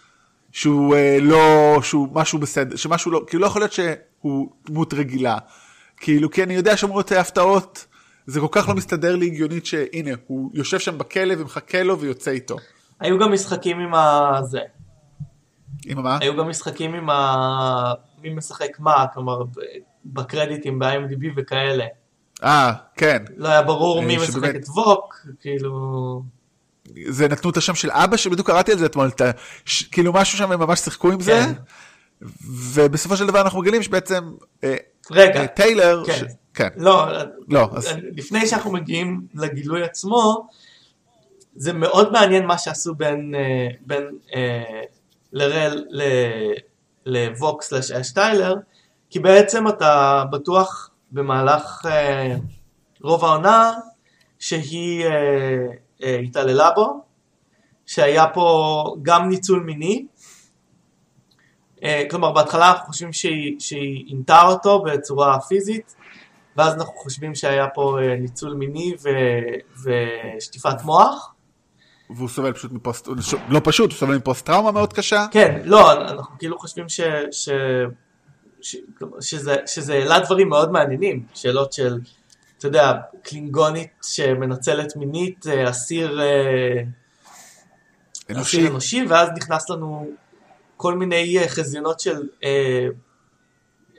[0.53, 5.39] שהוא אה, לא, שהוא משהו בסדר, שמשהו לא, כאילו לא יכול להיות שהוא דמות רגילה.
[5.97, 7.87] כאילו, כי אני יודע שאמורות הפתעות,
[8.27, 12.31] זה כל כך לא מסתדר לי הגיונית שהנה, הוא יושב שם בכלא ומחכה לו ויוצא
[12.31, 12.57] איתו.
[13.01, 14.61] היו גם משחקים עם הזה.
[15.87, 16.19] עם מה?
[16.21, 17.93] היו גם משחקים עם ה...
[18.23, 19.43] מי משחק מה, כלומר,
[20.05, 21.85] בקרדיטים ב-IMDb וכאלה.
[22.45, 23.23] אה, כן.
[23.37, 24.29] לא היה ברור מי שבאמת...
[24.29, 26.23] משחק את ווק, כאילו...
[27.09, 29.11] זה נתנו את השם של אבא שבדיוק קראתי על זה אתמול,
[29.65, 29.83] ש...
[29.83, 31.23] כאילו משהו שם הם ממש שיחקו עם כן.
[31.23, 31.41] זה,
[32.75, 34.33] ובסופו של דבר אנחנו מגלים שבעצם
[34.65, 34.77] אה,
[35.11, 36.13] רגע, אה, טיילר, כן.
[36.13, 36.23] ש...
[36.55, 36.69] כן.
[36.77, 37.07] לא,
[37.49, 37.89] לא אז...
[38.17, 40.49] לפני שאנחנו מגיעים לגילוי עצמו,
[41.57, 44.83] זה מאוד מעניין מה שעשו בין, אה, בין אה,
[45.33, 45.85] לרל
[47.07, 48.55] לווקס סלאש אש טיילר,
[49.11, 52.37] כי בעצם אתה בטוח במהלך אה,
[53.03, 53.73] רוב העונה
[54.39, 55.11] שהיא אה,
[56.03, 57.05] אה, התעללה בו,
[57.87, 60.07] שהיה פה גם ניצול מיני,
[61.85, 65.97] אה, כלומר בהתחלה אנחנו חושבים שהיא, שהיא עינתה אותו בצורה פיזית,
[66.57, 69.09] ואז אנחנו חושבים שהיה פה אה, ניצול מיני ו,
[70.37, 71.35] ושטיפת מוח.
[72.11, 73.09] והוא סובל פשוט מפוסט,
[73.49, 75.27] לא פשוט, הוא סובל מפוסט טראומה מאוד קשה.
[75.31, 77.49] כן, לא, אנחנו כאילו חושבים ש, ש,
[78.63, 78.77] ש,
[79.21, 81.99] שזה, שזה העלה דברים מאוד מעניינים, שאלות של,
[82.59, 82.93] אתה יודע,
[83.23, 86.21] קלינגונית שמנצלת מינית, אה, אסיר
[88.31, 90.11] אנושי, אסיר אנושי ואז נכנס לנו
[90.81, 92.89] כל מיני אה, חזיונות של אה,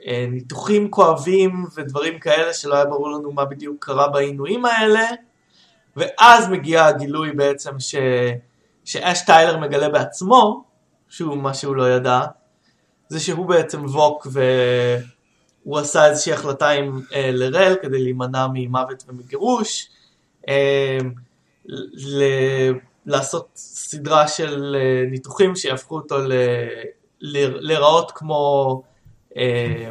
[0.06, 5.06] אה, ניתוחים כואבים ודברים כאלה שלא היה ברור לנו מה בדיוק קרה בעינויים האלה.
[5.96, 7.94] ואז מגיע הגילוי בעצם ש...
[8.84, 10.64] שאש טיילר מגלה בעצמו,
[11.08, 12.20] שהוא מה שהוא לא ידע,
[13.12, 19.90] זה שהוא בעצם ווק והוא עשה איזושהי החלטה עם אה, לרל כדי להימנע ממוות ומגירוש,
[20.48, 20.98] אה,
[21.92, 22.22] ל...
[23.06, 26.32] לעשות סדרה של אה, ניתוחים שיהפכו אותו ל...
[27.60, 28.82] להיראות כמו
[29.36, 29.90] אה,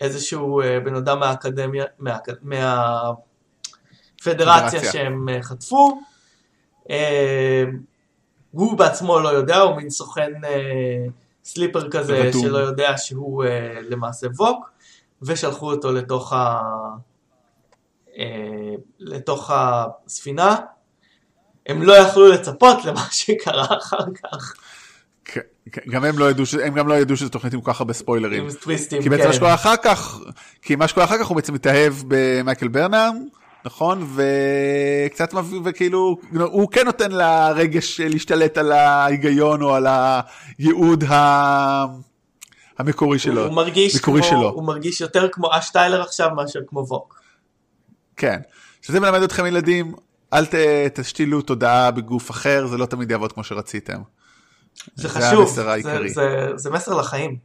[0.00, 2.18] איזשהו אה, בן אדם מהאקדמיה, מה...
[4.22, 6.00] מהפדרציה שהם חטפו.
[8.50, 10.32] הוא בעצמו לא יודע, הוא מין סוכן
[11.44, 12.42] סליפר כזה בטור.
[12.42, 13.44] שלא יודע שהוא
[13.90, 14.70] למעשה ווק,
[15.22, 16.60] ושלחו אותו לתוך ה...
[18.18, 20.56] אה, לתוך הספינה,
[21.66, 24.54] הם לא יכלו לצפות למה שקרה אחר כך.
[25.24, 25.40] כן,
[25.72, 27.92] כן, גם הם לא ידעו, הם גם לא ידעו שזו תוכנית עם כל כך הרבה
[27.92, 28.44] ספוילרים.
[28.44, 29.28] עם טוויסטים, כי בעצם כן.
[29.28, 30.20] מה שקורה אחר כך,
[30.62, 33.14] כי מה שקורה אחר כך הוא בעצם מתאהב במייקל ברנאם,
[33.64, 34.06] נכון?
[34.14, 39.86] וקצת מביא, וכאילו, הוא כן נותן לה רגש להשתלט על ההיגיון או על
[40.58, 41.84] הייעוד ה...
[42.78, 43.46] המקורי שלו.
[43.46, 44.48] הוא מרגיש, כמו, שלו.
[44.48, 47.20] הוא מרגיש יותר כמו אש טיילר עכשיו מאשר כמו ווק.
[48.16, 48.40] כן.
[48.82, 49.94] שזה מלמד אתכם ילדים,
[50.32, 50.54] אל ת,
[50.94, 54.00] תשתילו תודעה בגוף אחר, זה לא תמיד יעבוד כמו שרציתם.
[54.94, 56.10] זה זה חשוב, זה, העיקרי.
[56.10, 57.36] זה, זה מסר לחיים.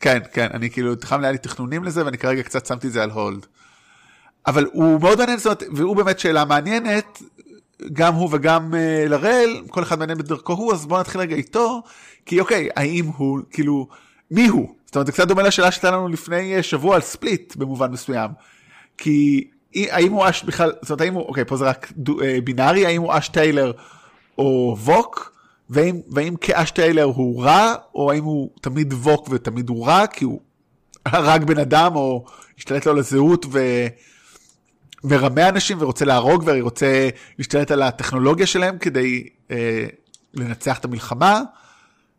[0.00, 3.02] כן, כן, אני כאילו, התחלנו היה לי תכנונים לזה, ואני כרגע קצת שמתי את זה
[3.02, 3.46] על הולד.
[4.46, 7.22] אבל הוא מאוד מעניין, זאת אומרת, והוא באמת שאלה מעניינת,
[7.92, 11.82] גם הוא וגם uh, לראל, כל אחד מעניין בדרכו הוא, אז בואו נתחיל רגע איתו,
[12.26, 13.88] כי אוקיי, האם הוא, כאילו,
[14.30, 14.74] מי הוא?
[14.86, 18.30] זאת אומרת, זה קצת דומה לשאלה שהייתה לנו לפני אה, שבוע על ספליט, במובן מסוים.
[18.98, 22.38] כי האם הוא אש בכלל, זאת אומרת, האם הוא, אוקיי, פה זה רק דו, אה,
[22.44, 23.72] בינארי, האם הוא אש טיילר
[24.38, 25.32] או ווק,
[25.70, 30.24] והאם, והאם כאש טיילר הוא רע, או האם הוא תמיד ווק ותמיד הוא רע, כי
[30.24, 30.40] הוא
[31.06, 32.24] הרג בן אדם, או
[32.58, 33.86] השתלט לו על הזהות ו...
[35.04, 37.08] מרמה אנשים ורוצה להרוג ורוצה
[37.38, 39.86] להשתלט על הטכנולוגיה שלהם כדי אה,
[40.34, 41.42] לנצח את המלחמה.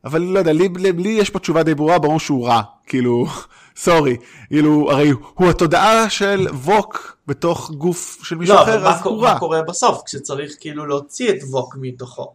[0.06, 3.26] אבל לא יודע, לי, לי, לי יש פה תשובה די ברורה, ברור שהוא רע, כאילו,
[3.84, 4.18] סורי,
[4.48, 9.24] כאילו, הרי הוא התודעה של ווק בתוך גוף של מישהו לא, אחר, אבל אז הוא
[9.24, 9.34] רע.
[9.34, 12.34] מה קורה בסוף כשצריך כאילו להוציא את ווק מתוכו?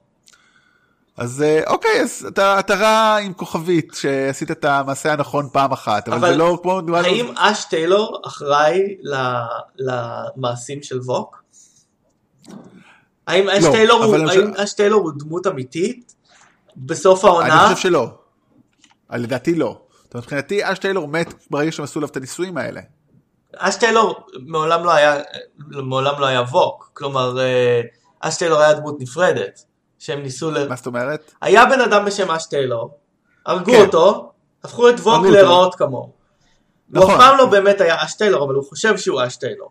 [1.16, 6.08] אז אה, אוקיי, אז אתה, אתה רע עם כוכבית שעשית את המעשה הנכון פעם אחת,
[6.08, 6.80] אבל, אבל זה לא כמו...
[6.96, 9.40] האם אש טיילור אחראי ל-
[9.78, 11.42] למעשים של ווק?
[13.26, 16.14] האם אש לא, טיילור הוא- אני האם חושב- אש טיילור הוא דמות אמיתית?
[16.76, 17.62] בסוף אני העונה?
[17.68, 18.08] חושב שלא.
[19.12, 19.80] לדעתי לא.
[20.14, 22.80] מבחינתי אש טיילור מת ברגע שהם עשו עליו את הניסויים האלה.
[23.56, 25.16] אש טיילור מעולם לא היה,
[25.68, 27.80] מעולם לא היה ווק, כלומר אה,
[28.20, 29.64] אש טיילור היה דמות נפרדת,
[30.06, 30.68] שהם ניסו ל...
[30.68, 31.32] מה זאת אומרת?
[31.42, 32.98] היה בן אדם בשם אש טיילור,
[33.46, 33.80] הרגו כן.
[33.80, 34.32] אותו,
[34.64, 35.26] הפכו את ווק.
[35.26, 36.02] להיראות כמוהו.
[36.02, 36.12] הוא
[36.90, 37.10] נכון.
[37.10, 39.70] אף פעם לא באמת היה אש טיילור, אבל הוא חושב שהוא אש טיילור.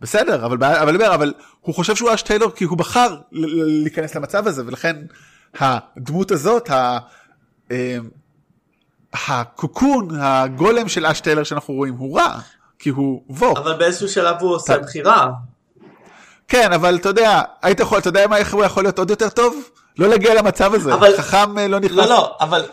[0.00, 3.82] בסדר, אבל, אבל, אבל, אבל הוא חושב שהוא אש טיילור כי הוא בחר ל- ל-
[3.82, 4.96] להיכנס למצב הזה, ולכן
[5.58, 6.98] הדמות הזאת, ה,
[7.70, 7.98] אה,
[9.12, 12.38] הקוקון, הגולם של אש טיילור שאנחנו רואים, הוא רע,
[12.78, 13.58] כי הוא ווק.
[13.58, 15.30] אבל באיזשהו שלב הוא עושה בחירה.
[16.48, 19.28] כן, אבל אתה יודע, היית יכול, אתה יודע מה, איך הוא יכול להיות עוד יותר
[19.28, 19.56] טוב?
[19.98, 21.96] לא להגיע למצב הזה, אבל- חכם אה, לא נכנס.
[21.96, 22.64] לא, לא, אבל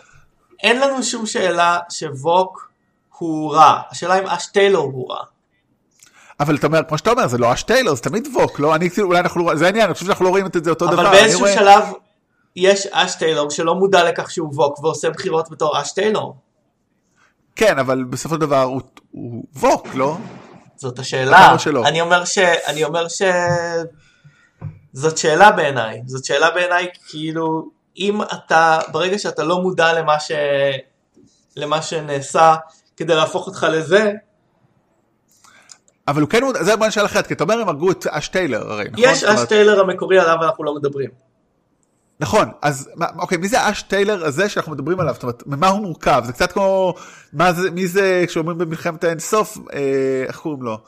[0.62, 2.70] אין לנו שום שאלה שווק
[3.18, 3.80] הוא רע.
[3.90, 5.18] השאלה אם אש טיילור הוא רע.
[6.40, 8.74] אבל אתה אומר, כמו שאתה אומר, זה לא אש טיילור, זה תמיד ווק, לא?
[8.74, 10.86] אני כאילו, אולי אנחנו לא, זה העניין, אני חושב שאנחנו לא רואים את זה אותו
[10.86, 11.02] דבר.
[11.02, 11.84] אבל באיזשהו רואה- שלב
[12.56, 16.36] יש אש טיילור שלא מודע לכך שהוא ווק ועושה בחירות בתור אש טיילור.
[17.56, 20.16] כן, אבל בסופו של דבר הוא, הוא ווק, לא?
[20.76, 21.56] זאת השאלה.
[21.86, 22.38] אני אומר ש...
[22.38, 23.22] אני אומר ש...
[24.92, 26.02] זאת שאלה בעיניי.
[26.06, 30.32] זאת שאלה בעיניי כאילו, אם אתה, ברגע שאתה לא מודע למה ש...
[31.56, 32.54] למה שנעשה
[32.96, 34.12] כדי להפוך אותך לזה,
[36.08, 38.72] אבל הוא כן, זה בוא נשאל אחרת, כי אתה אומר הם הרגו את אש טיילר
[38.72, 39.04] הרי, נכון?
[39.04, 41.10] יש זאת אומרת- אש טיילר המקורי עליו אנחנו לא מדברים.
[42.20, 45.14] נכון, אז מה- אוקיי, מי זה אש טיילר הזה שאנחנו מדברים עליו?
[45.14, 46.22] זאת אומרת, ממה הוא מורכב?
[46.26, 46.94] זה קצת כמו,
[47.32, 50.78] מה זה, מי זה, כשאומרים במלחמת האינסוף, אה, איך קוראים לו?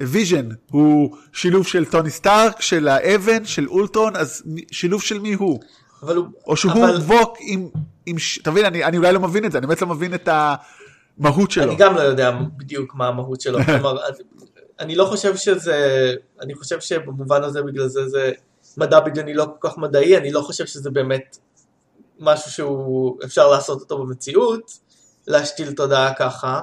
[0.00, 5.60] ויז'ן, הוא שילוב של טוני סטארק, של האבן, של אולטרון, אז שילוב של מי הוא?
[6.02, 6.26] אבל הוא...
[6.46, 6.96] או שהוא אבל...
[6.96, 7.68] ווק עם,
[8.06, 10.14] עם, ש- אתה מבין, אני, אני אולי לא מבין את זה, אני באמת לא מבין
[10.14, 10.28] את
[11.18, 11.64] המהות שלו.
[11.64, 13.58] אני גם לא יודע בדיוק מה המהות שלו.
[13.66, 13.96] כלומר,
[14.80, 15.76] אני לא חושב שזה...
[16.40, 18.32] אני חושב שבמובן הזה, בגלל זה זה
[18.76, 21.38] מדע בדיוני לא כל כך מדעי, אני לא חושב שזה באמת
[22.18, 24.78] משהו שהוא אפשר לעשות אותו במציאות,
[25.26, 26.60] להשתיל תודעה ככה,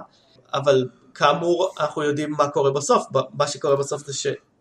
[0.53, 4.13] אבל כאמור אנחנו יודעים מה קורה בסוף, מה שקורה בסוף זה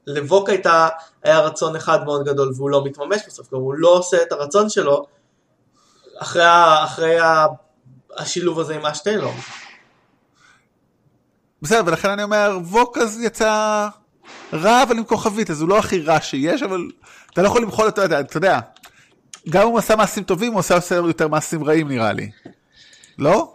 [0.06, 0.88] שלבוק הייתה,
[1.22, 4.68] היה רצון אחד מאוד גדול והוא לא מתממש בסוף, כלומר הוא לא עושה את הרצון
[4.68, 5.06] שלו
[6.18, 7.46] אחרי, ה- אחרי ה-
[8.16, 9.32] השילוב הזה עם אש טיילור.
[11.62, 13.88] בסדר, ולכן אני אומר, ווק אז יצא
[14.52, 16.80] רע אבל עם כוכבית, אז הוא לא הכי רע שיש, אבל
[17.33, 18.61] אתה לא יכול למחול אותו, אתה יודע,
[19.49, 22.31] גם אם הוא עשה מעשים טובים, הוא עשה עושה יותר מעשים רעים נראה לי.
[23.19, 23.53] לא?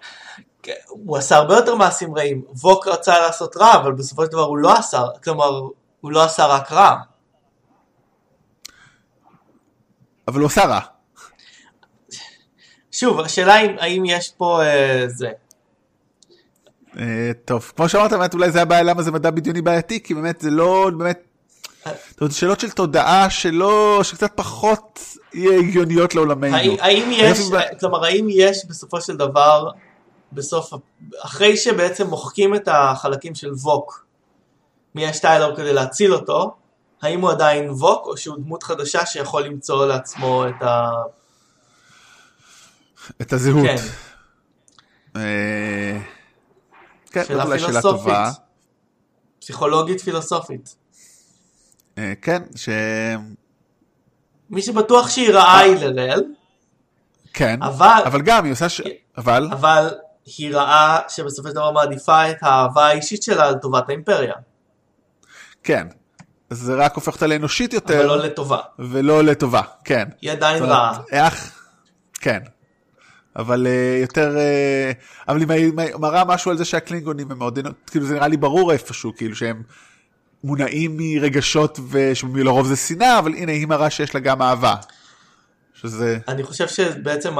[0.63, 2.41] כן, הוא עשה הרבה יותר מעשים רעים.
[2.61, 5.59] ווק רצה לעשות רע, אבל בסופו של דבר הוא לא עשה, כלומר,
[6.01, 6.95] הוא לא עשה רק רע.
[10.27, 10.79] אבל הוא עשה רע.
[12.91, 15.29] שוב, השאלה אם, האם יש פה אה, זה.
[16.99, 20.41] אה, טוב, כמו שאמרת, באמת אולי זה הבעיה למה זה מדע בדיוני בעייתי, כי באמת
[20.41, 21.23] זה לא, באמת,
[22.15, 24.99] זאת אומרת, שאלות של תודעה שלא, שקצת פחות
[25.33, 26.55] יהיה הגיוניות לעולמנו.
[26.55, 27.39] האם, האם יש,
[27.79, 29.69] כלומר, האם יש בסופו של דבר,
[30.33, 30.73] בסוף,
[31.21, 34.05] אחרי שבעצם מוחקים את החלקים של ווק
[34.95, 36.55] מיאש טיילר כדי להציל אותו,
[37.01, 40.91] האם הוא עדיין ווק או שהוא דמות חדשה שיכול למצוא לעצמו את ה...
[43.21, 43.65] את הזהות.
[43.65, 43.75] כן.
[45.15, 45.99] אה,
[47.11, 48.01] כן, שאלה אולי שאלה פילוסופית.
[48.01, 48.31] טובה.
[49.39, 50.84] פסיכולוגית פילוסופית.
[51.97, 52.69] אה, כן, ש...
[54.49, 56.23] מי שבטוח שהיא רעה היא לרל,
[57.33, 58.81] כן, אבל- אבל גם היא עושה ש...
[59.17, 59.89] אבל, אבל
[60.37, 64.33] היא רעה שבסופו של דבר מעדיפה את האהבה האישית שלה לטובת האימפריה,
[65.63, 65.87] כן.
[66.49, 68.57] זה רק הופך אותה לאנושית אבל יותר, לא לטובה.
[68.79, 70.05] ולא לטובה, כן.
[70.21, 70.99] היא עדיין רעה.
[71.11, 71.51] אח,
[72.13, 72.39] כן.
[73.35, 74.91] אבל אה, יותר, אה,
[75.27, 77.59] אבל היא מ- מ- מראה משהו על זה שהקלינגונים הם מאוד,
[77.91, 79.63] כאילו זה נראה לי ברור איפשהו, כאילו שהם
[80.45, 84.75] מונעים מרגשות ושלרוב זה שנאה, אבל הנה היא מראה שיש לה גם אהבה.
[85.73, 87.35] שזה, אני חושב שבעצם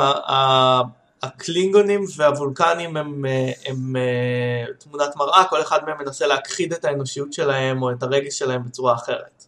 [1.23, 7.33] הקלינגונים והוולקנים הם, אה, הם אה, תמונת מראה, כל אחד מהם מנסה להכחיד את האנושיות
[7.33, 9.45] שלהם או את הרגש שלהם בצורה אחרת.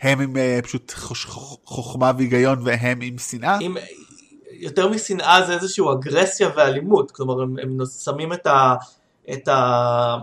[0.00, 0.92] הם עם אה, פשוט
[1.64, 3.58] חוכמה והיגיון והם עם שנאה?
[3.60, 3.76] אם,
[4.50, 8.74] יותר משנאה זה איזושהי אגרסיה ואלימות, כלומר הם, הם שמים את, ה,
[9.32, 10.16] את, ה,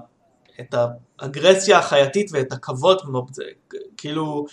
[0.59, 0.75] את
[1.19, 2.97] האגרסיה החייתית ואת הכבוד,
[3.31, 3.43] זה,
[3.97, 4.45] כאילו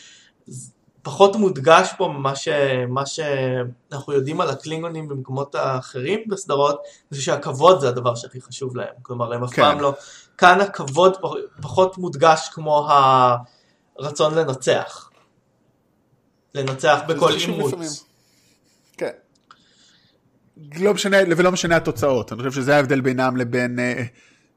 [1.02, 2.48] פחות מודגש פה ממה ש,
[2.88, 8.94] מה שאנחנו יודעים על הקלינגונים במקומות האחרים בסדרות, זה שהכבוד זה הדבר שהכי חשוב להם,
[9.02, 9.62] כלומר הם אף כן.
[9.62, 9.94] פעם לא,
[10.38, 12.88] כאן הכבוד פח- פחות מודגש כמו
[13.98, 15.10] הרצון לנצח,
[16.54, 17.32] לנצח בכל.
[17.36, 17.88] לפעמים.
[18.96, 19.10] כן.
[20.80, 24.04] לא משנה, ולא משנה התוצאות, אני חושב שזה ההבדל בינם לבין, אה,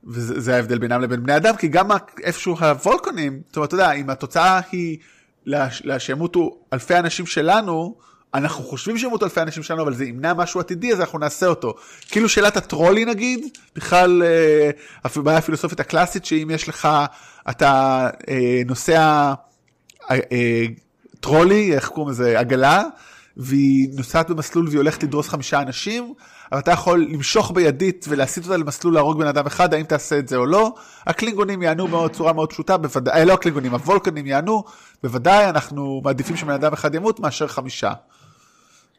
[0.04, 1.88] וזה זה ההבדל בינם לבין בני אדם, כי גם
[2.24, 4.98] איפשהו הוולקונים, זאת אומרת, אתה יודע, אם התוצאה היא
[5.98, 7.96] שימותו אלפי אנשים שלנו,
[8.34, 11.74] אנחנו חושבים שימותו אלפי אנשים שלנו, אבל זה ימנע משהו עתידי, אז אנחנו נעשה אותו.
[12.10, 13.40] כאילו שאלת הטרולי נגיד,
[13.76, 14.70] בכלל, אה,
[15.06, 16.88] אפילו בעיה הפילוסופית הקלאסית, שאם יש לך,
[17.50, 19.34] אתה אה, נוסע
[20.12, 20.66] אה, אה,
[21.20, 22.84] טרולי, איך קוראים לזה, עגלה,
[23.38, 26.14] והיא נוסעת במסלול והיא הולכת לדרוס חמישה אנשים,
[26.52, 30.28] אבל אתה יכול למשוך בידית ולהסיט אותה למסלול להרוג בן אדם אחד, האם תעשה את
[30.28, 30.74] זה או לא.
[31.08, 34.64] הקלינגונים יענו בצורה מאוד פשוטה, בוודאי, אה, לא הקלינגונים, הוולקנים יענו,
[35.04, 37.94] בוודאי אנחנו מעדיפים שבן אדם אחד ימות מאשר חמישה.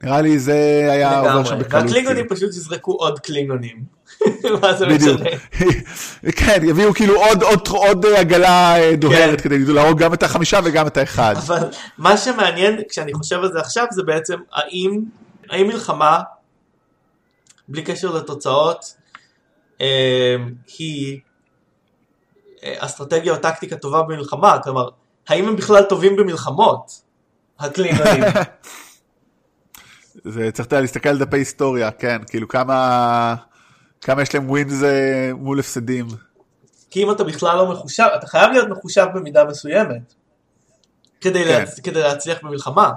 [0.03, 1.85] נראה לי זה היה עובר שם בקלות.
[1.85, 2.29] והקלינגונים.
[2.29, 3.77] פשוט יזרקו עוד קלינגונים.
[4.63, 4.87] מה זה.
[4.87, 5.31] משנה?
[6.39, 9.49] כן, יביאו כאילו עוד, עוד, עוד עגלה אה, דוהרת כן.
[9.49, 11.35] כדי להרוג גם את החמישה וגם את האחד.
[11.37, 15.01] אבל מה שמעניין כשאני חושב על זה עכשיו זה בעצם האם,
[15.51, 16.21] האם מלחמה,
[17.69, 18.95] בלי קשר לתוצאות,
[19.81, 20.37] אה,
[20.79, 21.21] היא
[22.63, 24.89] אה, אסטרטגיה או טקטיקה טובה במלחמה, כלומר,
[25.29, 27.03] האם הם בכלל טובים במלחמות,
[27.59, 28.25] הקלינגונים?
[30.25, 33.35] זה צריך להסתכל על דפי היסטוריה, כן, כאילו כמה,
[34.01, 36.07] כמה יש להם ווינס אה, מול הפסדים.
[36.91, 40.15] כי אם אתה בכלל לא מחושב, אתה חייב להיות מחושב במידה מסוימת
[41.21, 41.49] כדי, כן.
[41.49, 41.81] להצ...
[41.81, 42.93] כדי להצליח במלחמה.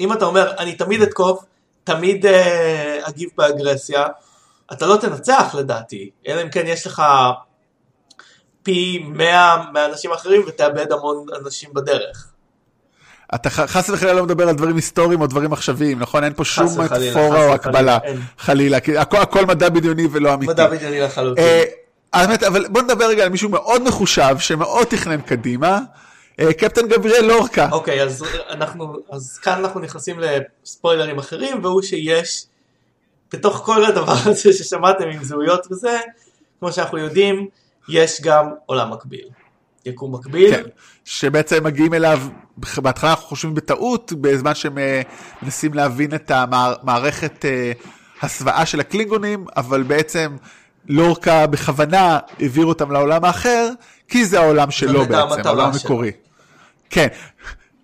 [0.00, 1.44] אם אתה אומר, אני תמיד אתקוף,
[1.84, 4.06] תמיד אה, אגיב באגרסיה,
[4.72, 7.02] אתה לא תנצח לדעתי, אלא אם כן יש לך
[8.62, 12.26] פי 100 מהאנשים האחרים ותאבד המון אנשים בדרך.
[13.34, 16.24] אתה חס וחלילה לא מדבר על דברים היסטוריים או דברים עכשוויים, נכון?
[16.24, 17.98] אין פה שום מטאפורה או הקבלה.
[18.38, 20.52] חלילה, כי הכל, הכל מדע בדיוני ולא אמיתי.
[20.52, 21.44] מדע בדיוני לחלוטין.
[21.44, 21.62] אה,
[22.12, 25.78] האמת, אבל בוא נדבר רגע על מישהו מאוד מחושב, שמאוד תכנן קדימה,
[26.58, 27.68] קפטן גבריאל לורקה.
[27.72, 32.44] אוקיי, אז, אנחנו, אז כאן אנחנו נכנסים לספוילרים אחרים, והוא שיש,
[33.32, 35.98] בתוך כל הדבר הזה ששמעתם עם זהויות וזה,
[36.60, 37.48] כמו שאנחנו יודעים,
[37.88, 39.28] יש גם עולם מקביל.
[39.86, 40.62] יקום מקביל, כן,
[41.04, 42.20] שבעצם מגיעים אליו,
[42.76, 45.02] בהתחלה אנחנו חושבים בטעות, בזמן שהם אה,
[45.42, 47.72] מנסים להבין את המערכת אה,
[48.22, 50.36] הסוואה של הקלינגונים, אבל בעצם
[50.88, 53.68] לורקה בכוונה העביר אותם לעולם האחר,
[54.08, 55.70] כי זה העולם שלו בעצם, העולם.
[55.74, 56.12] המקורי.
[56.90, 57.06] כן,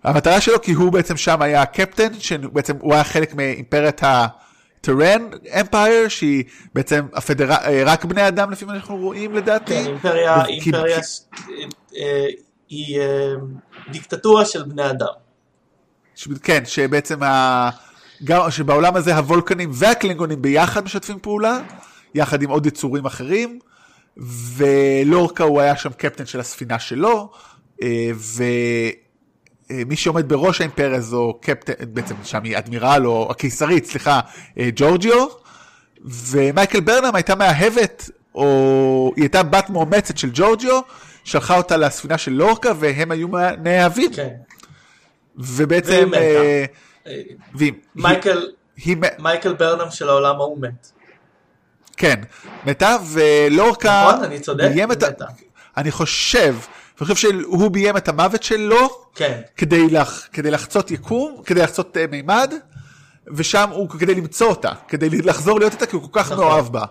[0.03, 5.21] המטרה שלו כי הוא בעצם שם היה הקפטן, שבעצם הוא היה חלק מאימפריית הטרן
[5.59, 6.43] אמפייר, שהיא
[6.73, 7.51] בעצם הפדר...
[7.51, 9.73] אה, רק בני אדם לפי מה שאנחנו רואים לדעתי.
[9.83, 11.19] כן, אימפריה, אימפריה ש-
[11.97, 12.25] אה,
[12.69, 13.33] היא אה,
[13.91, 15.07] דיקטטורה של בני אדם.
[16.15, 17.69] ש- כן, שבעצם ה...
[18.23, 21.59] גם שבעולם הזה הוולקנים והקלינגונים ביחד משתפים פעולה,
[22.15, 23.59] יחד עם עוד יצורים אחרים,
[24.55, 27.39] ולורקה הוא היה שם קפטן של הספינה שלו, אה,
[29.69, 34.19] ומי שעומד בראש האימפריה זו קפטן, בעצם שם היא אדמירל או הקיסרית, סליחה,
[34.59, 35.27] אה, ג'ורג'יו,
[36.05, 40.79] ומייקל ברנם הייתה מאהבת, או היא הייתה בת מאומצת של ג'ורג'יו,
[41.23, 43.27] שלחה אותה לספינה של לורקה והם היו
[43.63, 44.13] נאהבים.
[44.13, 44.33] כן.
[45.35, 46.11] ובעצם...
[46.13, 46.65] אה,
[47.07, 47.21] אה,
[47.95, 48.47] מייקל,
[48.77, 50.91] היא, מייקל ברנם של העולם ההוא מת.
[51.97, 52.19] כן,
[52.65, 54.07] מתה, ולורקה...
[54.09, 54.23] נכון?
[54.23, 54.71] אני צודק?
[54.89, 55.07] מתה.
[55.77, 56.55] אני חושב,
[57.01, 59.41] אני חושב שהוא ביים את המוות שלו, כן.
[59.57, 62.53] כדי, לח, כדי לחצות יקום, כדי לחצות uh, מימד,
[63.27, 66.45] ושם הוא כדי למצוא אותה, כדי לחזור להיות איתה, כי הוא כל כך נכון.
[66.45, 66.83] מאוהב בה.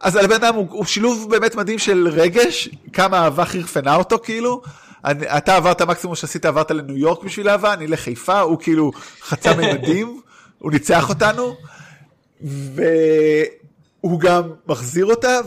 [0.00, 4.62] אז הבן אדם הוא, הוא שילוב באמת מדהים של רגש, כמה אהבה חרפנה אותו כאילו.
[5.04, 8.92] אני, אתה עברת מקסימום שעשית עברת לניו יורק בשביל אהבה, אני לחיפה, הוא כאילו
[9.22, 10.20] חצה מימדים,
[10.58, 11.56] הוא ניצח אותנו,
[12.42, 15.40] והוא גם מחזיר אותה,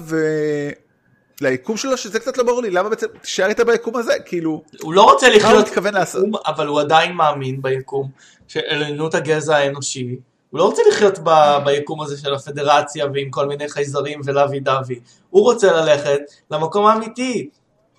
[1.41, 4.93] וליקום שלו, שזה קצת לא ברור לי, למה בעצם תישאר איתה ביקום הזה, כאילו, הוא
[4.93, 6.25] לא רוצה לחיות, מתכוון לעשות?
[6.45, 8.09] אבל הוא עדיין מאמין ביקום
[8.47, 10.15] של עליונות הגזע האנושי.
[10.49, 11.29] הוא לא רוצה לחיות ב,
[11.65, 14.99] ביקום הזה של הפדרציה ועם כל מיני חייזרים ולוי דווי.
[15.29, 16.19] הוא רוצה ללכת
[16.51, 17.49] למקום האמיתי,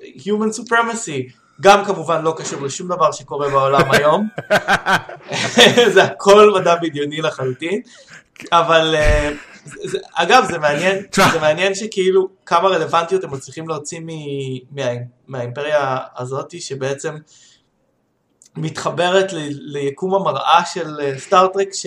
[0.00, 1.32] Human Supremacy.
[1.60, 4.28] גם כמובן לא קשור לשום דבר שקורה בעולם היום.
[5.94, 7.80] זה הכל מדע בדיוני לחלוטין.
[8.52, 9.32] אבל זה-
[10.14, 11.02] אגב זה מעניין.
[11.32, 14.82] זה מעניין שכאילו כמה רלוונטיות הם מצליחים להוציא מ- מה,
[15.28, 17.16] מהאימפריה הזאתי שבעצם
[18.56, 21.86] מתחברת ל, ליקום המראה של אה, סטארטרק ש...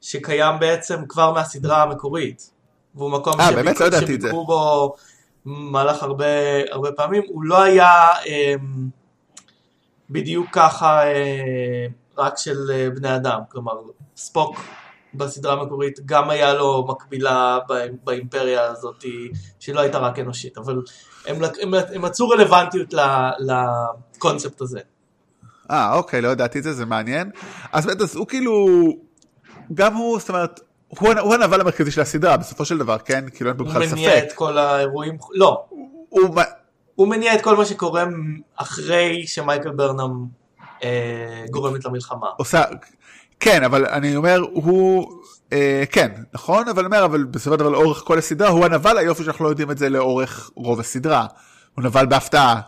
[0.00, 2.50] שקיים בעצם כבר מהסדרה המקורית.
[2.94, 3.50] והוא מקום אה?
[3.50, 4.00] לא זה.
[4.00, 4.94] שביקרו בו
[5.46, 6.24] במהלך הרבה,
[6.70, 7.22] הרבה פעמים.
[7.28, 7.92] הוא לא היה
[8.26, 8.54] אה,
[10.10, 11.86] בדיוק ככה אה,
[12.18, 13.40] רק של אה, בני אדם.
[13.48, 13.72] כלומר,
[14.16, 14.56] ספוק
[15.14, 19.04] בסדרה המקורית גם היה לו מקבילה בא- באימפריה הזאת
[19.60, 20.58] שלא הייתה רק אנושית.
[20.58, 20.82] אבל
[21.26, 22.94] הם, הם, הם מצאו רלוונטיות
[24.16, 24.80] לקונספט הזה.
[25.70, 27.30] אה, אוקיי, לא ידעתי את זה, זה מעניין.
[27.72, 28.66] אז באמת, אז הוא כאילו,
[29.74, 33.24] גם הוא, זאת אומרת, הוא, הוא הנבל המרכזי של הסדרה, בסופו של דבר, כן?
[33.34, 34.24] כאילו אין פה הוא בכלל מניע ספק.
[34.26, 35.64] את כל האירועים, לא,
[36.08, 36.40] הוא,
[36.94, 38.04] הוא מניע את כל מה שקורה
[38.56, 40.26] אחרי שמייקל ברנם
[40.84, 42.26] אה, גורמת למלחמה.
[42.36, 42.62] עושה,
[43.40, 45.12] כן, אבל אני אומר, הוא,
[45.52, 48.98] אה, כן, נכון, אבל אני אומר, אבל בסופו של דבר לאורך כל הסדרה, הוא הנבל,
[48.98, 51.26] היופי שאנחנו לא יודעים את זה לאורך רוב הסדרה.
[51.74, 52.60] הוא נבל בהפתעה.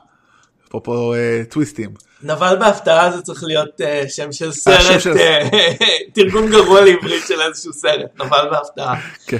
[0.69, 1.91] אפרופו אה, טוויסטים.
[2.23, 5.49] נבל בהפתעה זה צריך להיות אה, שם של השם סרט, של- אה,
[6.15, 9.01] תרגום גרוע לעברית של איזשהו סרט, נבל בהפתעה.
[9.27, 9.37] כן.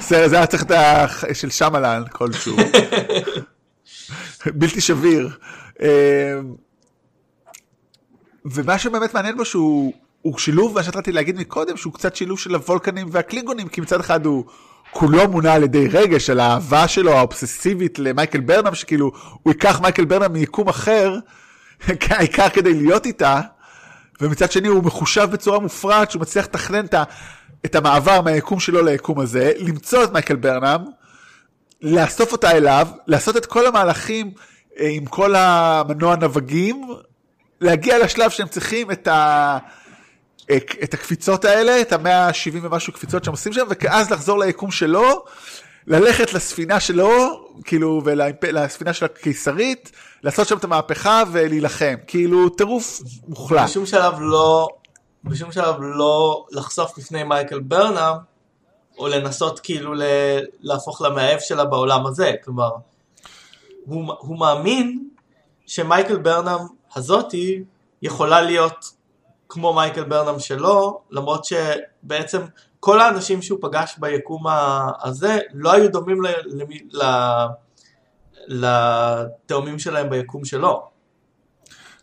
[0.00, 1.06] זה, זה היה צריך את ה...
[1.34, 2.56] של שמלן כלשהו.
[4.46, 5.28] בלתי שביר.
[5.82, 6.40] אה,
[8.44, 9.92] ומה שבאמת מעניין בו שהוא
[10.22, 14.26] הוא שילוב, מה שהתחלתי להגיד מקודם, שהוא קצת שילוב של הוולקנים והקלינגונים, כי מצד אחד
[14.26, 14.44] הוא
[14.90, 19.12] כולו מונע על ידי רגש, על האהבה שלו האובססיבית למייקל ברנם, שכאילו
[19.42, 21.18] הוא ייקח מייקל ברנם מיקום אחר,
[22.10, 23.40] העיקר כדי להיות איתה,
[24.20, 26.84] ומצד שני הוא מחושב בצורה מופרעת, שהוא מצליח לתכנן
[27.64, 30.84] את המעבר מהיקום שלו ליקום הזה, למצוא את מייקל ברנם,
[31.82, 34.30] לאסוף אותה אליו, לעשות את כל המהלכים
[34.80, 36.86] אה, עם כל המנוע נווגים,
[37.60, 39.58] להגיע לשלב שהם צריכים את, ה...
[40.52, 44.70] אה, את הקפיצות האלה, את המאה ה-70 ומשהו קפיצות שהם עושים שם, ואז לחזור ליקום
[44.70, 45.24] שלו,
[45.86, 47.10] ללכת לספינה שלו,
[47.64, 49.92] כאילו, ולספינה של הקיסרית,
[50.22, 51.94] לעשות שם את המהפכה ולהילחם.
[52.06, 53.64] כאילו, טירוף מוחלט.
[53.64, 54.68] בשום שלב לא,
[55.24, 58.14] בשום שלב לא לחשוף בפני מייקל ברנם,
[58.98, 59.94] או לנסות כאילו
[60.60, 62.70] להפוך למאהב שלה בעולם הזה, כלומר,
[63.84, 65.08] הוא, הוא מאמין
[65.66, 66.58] שמייקל ברנם
[66.94, 67.62] הזאתי
[68.02, 68.92] יכולה להיות
[69.52, 72.40] כמו מייקל ברנם שלו, למרות שבעצם
[72.80, 74.44] כל האנשים שהוא פגש ביקום
[75.02, 76.22] הזה לא היו דומים
[78.48, 80.82] לתאומים שלהם ביקום שלו.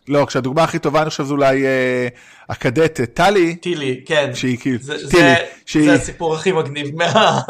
[0.08, 2.08] לא, כשהדוגמה הכי טובה אני חושב זה אולי אה,
[2.48, 4.30] הקדט טלי, טילי, כן.
[4.34, 5.34] שהיא כאילו, טילי, זה,
[5.66, 7.40] שהיא, זה הסיפור הכי מגניב מה...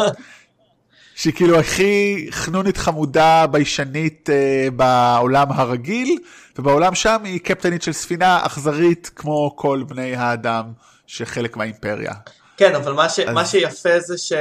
[1.21, 6.19] שהיא כאילו הכי חנונית חמודה ביישנית אה, בעולם הרגיל,
[6.59, 10.73] ובעולם שם היא קפטנית של ספינה אכזרית כמו כל בני האדם
[11.07, 12.13] שחלק מהאימפריה.
[12.57, 13.21] כן, אבל מה, ש...
[13.21, 14.33] אז- מה שיפה זה ש...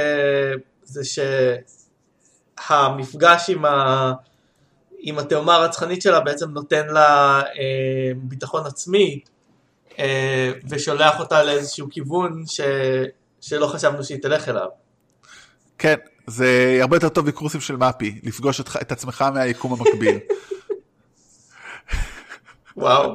[0.82, 1.00] זה
[2.64, 4.12] שהמפגש עם, ה...
[4.98, 9.20] עם התאומה הרצחנית שלה בעצם נותן לה אה, ביטחון עצמי
[9.98, 12.60] אה, ושולח אותה לאיזשהו כיוון ש...
[13.40, 14.68] שלא חשבנו שהיא תלך אליו.
[15.78, 15.96] כן,
[16.30, 20.18] זה הרבה יותר טוב בקורסים של מפי, לפגוש אותך, את עצמך מהיקום המקביל.
[22.76, 23.14] וואו.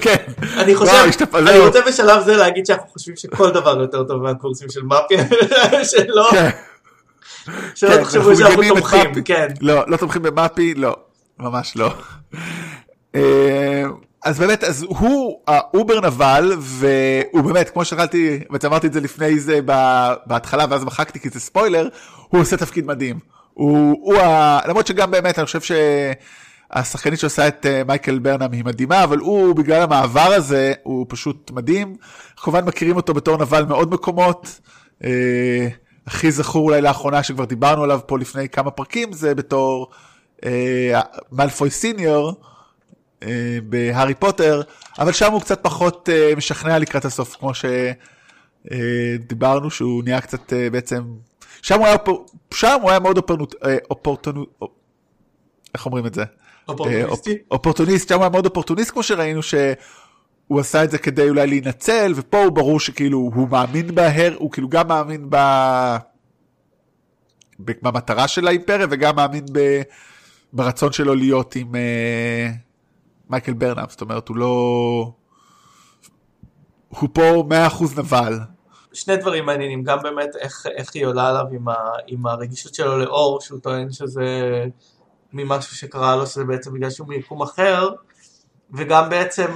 [0.00, 0.16] כן.
[0.56, 0.92] אני חושב,
[1.34, 1.58] אני.
[1.58, 5.14] רוצה בשלב זה להגיד שאנחנו חושבים שכל דבר יותר טוב מהקורסים של מפי,
[5.90, 6.50] שלא, כן.
[7.74, 9.24] שלא כן, תחשבו אנחנו שאנחנו את תומכים.
[9.24, 9.48] כן.
[9.60, 10.96] לא, לא תומכים במפי, לא,
[11.38, 11.90] ממש לא.
[14.26, 19.38] אז באמת, אז הוא האובר נבל, והוא באמת, כמו שהתחלתי, בעצם אמרתי את זה לפני
[19.38, 19.60] זה
[20.26, 21.88] בהתחלה, ואז מחקתי כי זה ספוילר,
[22.28, 23.18] הוא עושה תפקיד מדהים.
[23.54, 24.60] הוא, הוא ה...
[24.68, 25.60] למרות שגם באמת, אני חושב
[26.72, 31.50] שהשחקנית שעושה את אה, מייקל ברנם היא מדהימה, אבל הוא, בגלל המעבר הזה, הוא פשוט
[31.50, 31.96] מדהים.
[32.36, 34.60] כמובן מכירים אותו בתור נבל מעוד מקומות.
[35.04, 35.68] אה,
[36.06, 39.90] הכי זכור אולי לאחרונה שכבר דיברנו עליו פה לפני כמה פרקים, זה בתור
[40.44, 41.00] אה,
[41.32, 42.34] מאלפוי סיניור
[43.64, 44.62] בהארי פוטר,
[44.98, 47.50] אבל שם הוא קצת פחות אה, משכנע לקראת הסוף, כמו
[48.64, 51.02] שדיברנו שהוא נהיה קצת אה, בעצם,
[51.62, 51.96] שם הוא היה,
[52.54, 53.18] שם הוא היה מאוד
[53.90, 54.54] אופורטונות,
[55.74, 56.24] איך אומרים את זה?
[56.68, 57.38] אופורטוניסטי?
[57.50, 62.12] אופורטוניסט, שם הוא היה מאוד אופורטוניסט כמו שראינו שהוא עשה את זה כדי אולי להינצל,
[62.16, 65.36] ופה הוא ברור שכאילו הוא מאמין בהר, הוא כאילו גם מאמין ב...
[67.58, 69.82] במטרה של האימפריה וגם מאמין ב...
[70.52, 71.74] ברצון שלו להיות עם
[73.30, 75.12] מייקל ברנאם, זאת אומרת הוא לא...
[76.88, 78.38] הוא פה 100% נבל.
[78.92, 81.74] שני דברים מעניינים, גם באמת איך, איך היא עולה עליו עם, ה,
[82.06, 84.24] עם הרגישות שלו לאור, שהוא טוען שזה
[85.32, 87.88] ממשהו שקרה לו, שזה בעצם בגלל שהוא מיקום אחר,
[88.70, 89.46] וגם בעצם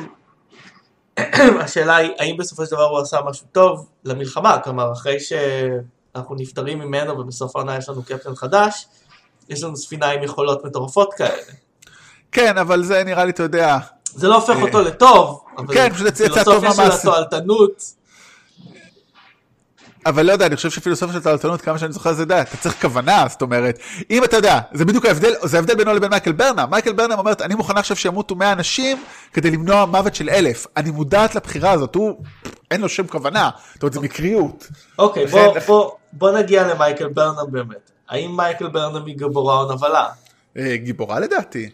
[1.65, 6.79] השאלה היא, האם בסופו של דבר הוא עשה משהו טוב למלחמה, כלומר אחרי שאנחנו נפטרים
[6.79, 8.87] ממנו ובסוף העונה יש לנו קפטן חדש,
[9.49, 11.53] יש לנו ספינה עם יכולות מטורפות כאלה.
[12.33, 13.79] כן, אבל זה נראה לי, אתה יודע...
[14.15, 18.01] זה לא הופך אותו לטוב, כן, פשוט יצא טוב פילוסופיה של התועלתנות.
[20.07, 22.83] אבל לא יודע, אני חושב שפילוסופיה של תועלתנות, כמה שאני זוכר זה די, אתה צריך
[22.83, 23.79] כוונה, זאת אומרת,
[24.11, 26.67] אם אתה יודע, זה בדיוק ההבדל, זה ההבדל בינו לבין מייקל ברנם.
[26.71, 30.67] מייקל ברנם אומרת, אני מוכנה עכשיו שימותו 100 אנשים כדי למנוע מוות של אלף.
[30.77, 32.23] אני מודעת לבחירה הזאת, הוא,
[32.71, 34.69] אין לו שום כוונה, זאת אומרת, זה מקריות.
[34.99, 35.27] אוקיי,
[36.13, 37.91] בוא נגיע למייקל ברנם באמת.
[38.09, 40.09] האם מייקל ברנם היא גיבורה או נבלה?
[40.57, 41.71] אה, גיבורה לדעתי.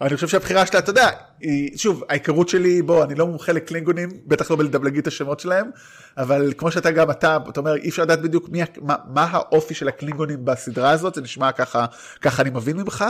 [0.00, 4.08] אני חושב שהבחירה שלה, אתה יודע, היא, שוב, ההיכרות שלי, בוא, אני לא מומחה לקלינגונים,
[4.26, 5.70] בטח לא בלהגיד את השמות שלהם,
[6.16, 9.74] אבל כמו שאתה גם, אתה, אתה אומר, אי אפשר לדעת בדיוק מי, מה, מה האופי
[9.74, 11.86] של הקלינגונים בסדרה הזאת, זה נשמע ככה,
[12.20, 13.04] ככה אני מבין ממך,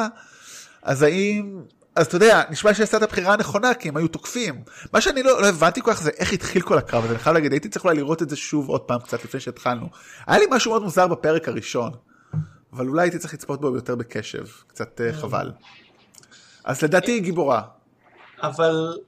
[0.82, 1.62] אז האם,
[1.96, 4.62] אז אתה יודע, נשמע שעשתה את הבחירה הנכונה, כי הם היו תוקפים.
[4.92, 7.34] מה שאני לא, לא הבנתי כל כך זה איך התחיל כל הקרב הזה, אני חייב
[7.34, 9.88] להגיד, הייתי צריך אולי לראות את זה שוב עוד פעם קצת לפני שהתחלנו.
[10.26, 11.92] היה לי משהו מאוד מוזר בפרק הראשון,
[12.72, 15.52] אבל אולי הייתי צריך לצפות בו יותר בקשב, קצת uh, חבל.
[16.64, 17.62] אז לדעתי היא גיבורה.
[18.42, 18.98] אבל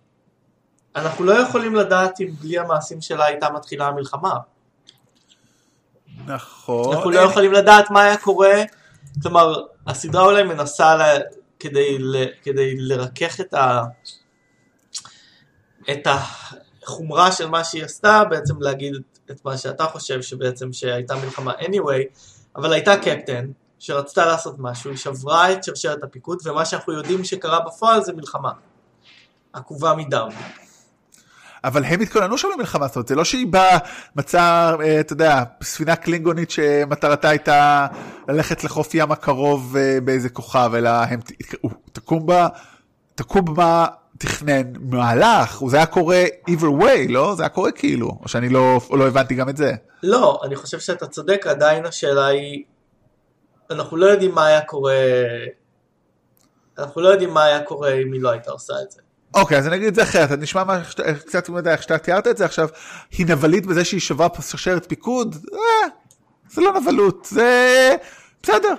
[0.96, 4.34] אנחנו לא יכולים לדעת אם בלי המעשים שלה הייתה מתחילה המלחמה.
[6.26, 6.94] נכון.
[6.94, 8.62] אנחנו לא יכולים לדעת מה היה קורה,
[9.22, 9.54] כלומר,
[9.86, 11.18] הסדרה אולי מנסה לה,
[11.58, 13.82] כדי, ל, כדי לרכך את, ה,
[15.90, 18.94] את החומרה של מה שהיא עשתה, בעצם להגיד
[19.30, 22.02] את מה שאתה חושב שבעצם שהייתה מלחמה anyway,
[22.56, 23.46] אבל הייתה קפטן,
[23.78, 28.50] שרצתה לעשות משהו, היא שברה את שרשרת הפיקוד, ומה שאנחנו יודעים שקרה בפועל זה מלחמה.
[29.52, 30.28] עקובה מדם.
[31.64, 33.78] אבל הם התכוננו שם למלחמה, זאת אומרת, זה לא שהיא באה,
[34.16, 37.86] מצאה, אה, אתה יודע, ספינה קלינגונית שמטרתה הייתה
[38.28, 41.20] ללכת לחוף ים הקרוב אה, באיזה כוכב, אלא הם,
[41.92, 42.48] תקום בה,
[43.14, 43.86] תקום בה
[44.18, 47.34] תכנן מהלך, זה היה קורה either way, לא?
[47.34, 49.72] זה היה קורה כאילו, או שאני לא, לא הבנתי גם את זה.
[50.02, 52.64] לא, אני חושב שאתה צודק, עדיין השאלה היא
[53.70, 54.94] אנחנו לא יודעים מה היה קורה,
[56.78, 59.00] אנחנו לא יודעים מה היה קורה אם היא לא הייתה עושה את זה.
[59.34, 60.82] אוקיי, אז אני אגיד את זה אחרת, אני נשמע מה,
[61.26, 62.68] קצת מדי איך שאתה תיארת את זה עכשיו,
[63.10, 65.36] היא נבלית בזה שהיא שווה שרשרת פיקוד?
[65.54, 65.88] אה,
[66.50, 67.96] זה לא נבלות, זה
[68.42, 68.74] בסדר,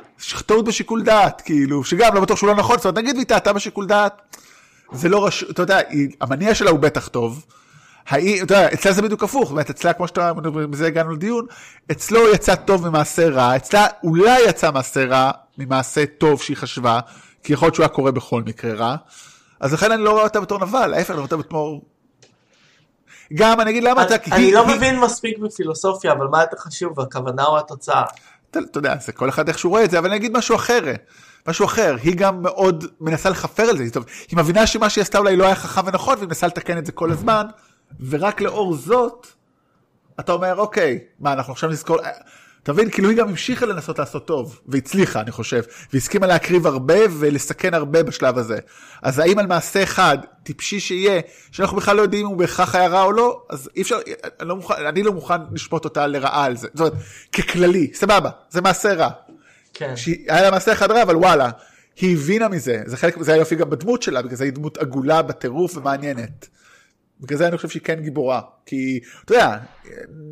[0.45, 3.53] טעות בשיקול דעת, כאילו, שגם לא בטוח שהוא לא נכון, זאת אומרת, נגיד והיא טעתה
[3.53, 4.37] בשיקול דעת,
[4.91, 5.79] זה לא רשום, אתה יודע,
[6.21, 7.45] המניע שלה הוא בטח טוב,
[8.07, 10.31] האי, אתה יודע, אצלה זה בדיוק הפוך, זאת אומרת, אצלה, כמו שאתה,
[10.69, 11.45] מזה הגענו לדיון,
[11.91, 16.99] אצלו יצא טוב ממעשה רע, אצלה אולי יצא מעשה רע ממעשה טוב שהיא חשבה,
[17.43, 18.95] כי יכול להיות שהוא היה קורה בכל מקרה רע,
[19.59, 21.81] אז לכן אני לא רואה אותה בתור נבל, ההפך, אני רואה אותה בתור...
[23.33, 24.15] גם, אני אגיד למה אתה...
[24.31, 28.03] אני לא מבין מספיק בפילוסופיה, אבל מה יותר חשוב, הכוונה או התוצאה?
[28.51, 30.81] אתה יודע, זה כל אחד איך שהוא רואה את זה, אבל אני אגיד משהו אחר.
[31.47, 35.17] משהו אחר, היא גם מאוד מנסה לכפר על זה, טוב, היא מבינה שמה שהיא עשתה
[35.17, 37.45] אולי לא היה חכם ונכון, והיא מנסה לתקן את זה כל הזמן,
[38.09, 39.27] ורק לאור זאת,
[40.19, 41.97] אתה אומר, אוקיי, מה, אנחנו עכשיו נזכור...
[42.63, 45.61] אתה מבין, כאילו היא גם המשיכה לנסות לעשות טוב, והצליחה, אני חושב,
[45.93, 48.57] והסכימה להקריב הרבה ולסכן הרבה בשלב הזה.
[49.01, 51.21] אז האם על מעשה אחד, טיפשי שיהיה,
[51.51, 53.97] שאנחנו בכלל לא יודעים אם הוא בהכרח היה רע או לא, אז אי אפשר,
[54.39, 56.67] אני לא מוכן, אני לא מוכן לשפוט אותה לרעה על זה.
[56.73, 56.93] זאת אומרת,
[57.33, 59.09] ככללי, סבבה, זה מעשה רע.
[59.73, 59.93] כן.
[60.27, 61.49] היה לה מעשה אחד רע, אבל וואלה,
[61.95, 64.77] היא הבינה מזה, זה חלק, זה היה יופי גם בדמות שלה, בגלל זה היא דמות
[64.77, 66.47] עגולה בטירוף ומעניינת.
[67.21, 69.57] בגלל זה אני חושב שהיא כן גיבורה, כי אתה יודע,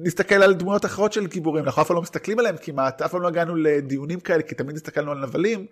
[0.04, 3.22] נסתכל על דמויות אחרות של גיבורים, אנחנו אף פעם לא מסתכלים עליהם כמעט, אף פעם
[3.22, 5.66] לא הגענו לדיונים כאלה, כי תמיד הסתכלנו על נבלים,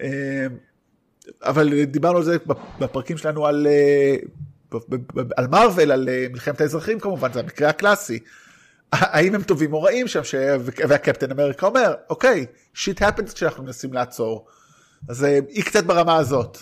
[0.00, 0.46] אה,
[1.42, 2.36] אבל דיברנו על זה
[2.78, 4.16] בפרקים שלנו על, אה,
[5.36, 8.18] על מארוול, על אה, מלחמת האזרחים כמובן, זה המקרה הקלאסי.
[8.92, 10.34] האם הם טובים או רעים שם, ש...
[10.88, 14.46] והקפטן אמריקה אומר, אוקיי, שיט הפנס כשאנחנו מנסים לעצור.
[15.08, 16.58] אז היא קצת ברמה הזאת.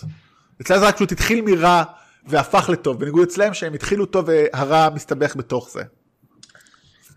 [0.60, 1.82] אצלה זה רק פשוט התחיל מרע.
[2.26, 5.82] והפך לטוב, בניגוד אצלם שהם התחילו טוב והרע מסתבך בתוך זה.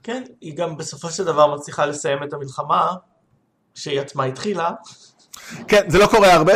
[0.04, 2.94] כן, היא גם בסופו של דבר מצליחה לסיים את המלחמה,
[3.76, 4.72] שהיא עצמה התחילה.
[5.68, 6.54] כן, זה לא קורה הרבה.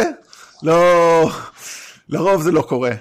[0.64, 1.30] לא,
[2.10, 2.92] לרוב זה לא קורה.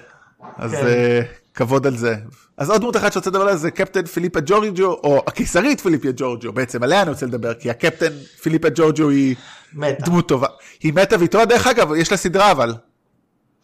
[0.57, 0.85] אז כן.
[0.85, 2.15] uh, כבוד על זה.
[2.57, 6.53] אז עוד דמות אחת שרוצה לדבר עליה זה קפטן פיליפה ג'ורג'ו, או הקיסרית פיליפה ג'ורג'ו,
[6.53, 9.35] בעצם עליה אני רוצה לדבר, כי הקפטן פיליפה ג'ורג'ו היא
[9.73, 10.05] מתה.
[10.05, 10.47] דמות טובה.
[10.79, 12.73] היא מתה והיא טובה, דרך אגב, יש לה סדרה אבל.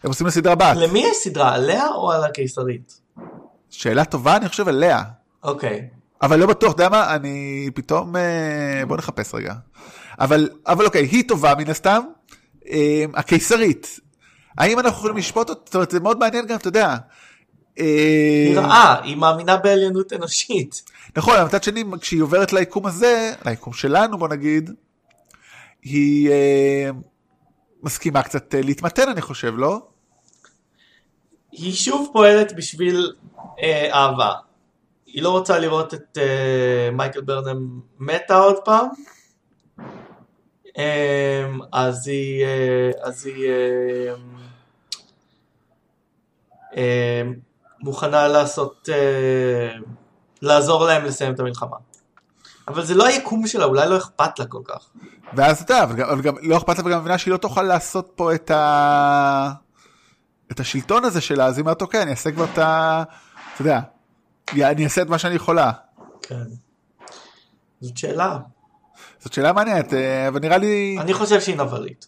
[0.03, 0.75] הם עושים לה סדרה בת.
[0.75, 1.53] למי יש סדרה?
[1.55, 3.01] עליה או על הקיסרית?
[3.69, 5.03] שאלה טובה, אני חושב עליה.
[5.43, 5.87] אוקיי.
[6.21, 9.53] אבל לא בטוח, אתה יודע מה, אני פתאום, אה, בוא נחפש רגע.
[10.19, 12.01] אבל, אבל אוקיי, היא טובה מן הסתם,
[12.69, 13.99] אה, הקיסרית.
[14.57, 15.61] האם אנחנו יכולים לשפוט אותה?
[15.65, 16.95] זאת אומרת, זה מאוד מעניין גם, אתה יודע.
[17.79, 20.83] אה, היא רעה, היא מאמינה בעליונות אנושית.
[21.17, 24.71] נכון, אבל מצד שני, כשהיא עוברת ליקום הזה, ליקום שלנו בוא נגיד,
[25.83, 26.89] היא אה,
[27.83, 29.88] מסכימה קצת להתמתן אני חושב, לא?
[31.61, 33.13] היא שוב פועלת בשביל
[33.63, 34.33] אה, אהבה.
[35.05, 38.87] היא לא רוצה לראות את אה, מייקל ברנם מתה עוד פעם.
[40.77, 44.13] אה, אז היא, אה, אז היא אה,
[46.77, 47.21] אה,
[47.81, 49.71] מוכנה לעשות, אה,
[50.41, 51.77] לעזור להם לסיים את המלחמה.
[52.67, 54.89] אבל זה לא היקום שלה, אולי לא אכפת לה כל כך.
[55.33, 58.35] ואז אתה יודע, אבל גם, לא אכפת לה וגם מבינה שהיא לא תוכל לעשות פה
[58.35, 59.51] את ה...
[60.51, 63.03] את השלטון הזה שלה, אז היא אומרת, אוקיי, אני אעשה כבר את ה...
[63.53, 63.79] אתה יודע,
[64.53, 65.71] אני אעשה את מה שאני יכולה.
[66.21, 66.35] כן.
[67.81, 68.37] זאת שאלה.
[69.19, 70.97] זאת שאלה מעניינת, אה, אבל נראה לי...
[70.99, 72.07] אני חושב שהיא נבלית.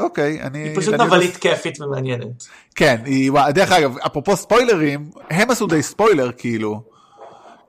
[0.00, 0.58] אוקיי, אני...
[0.58, 2.46] היא פשוט נבלית כיפית ומעניינת.
[2.74, 3.32] כן, היא...
[3.54, 6.82] דרך אגב, אפרופו ספוילרים, הם עשו די ספוילר, כאילו.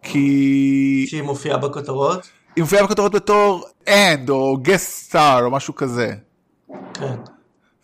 [0.01, 1.05] כי...
[1.10, 2.28] שהיא מופיעה בכותרות.
[2.55, 6.14] היא מופיעה בכותרות בתור end או guest star או משהו כזה.
[6.93, 7.16] כן.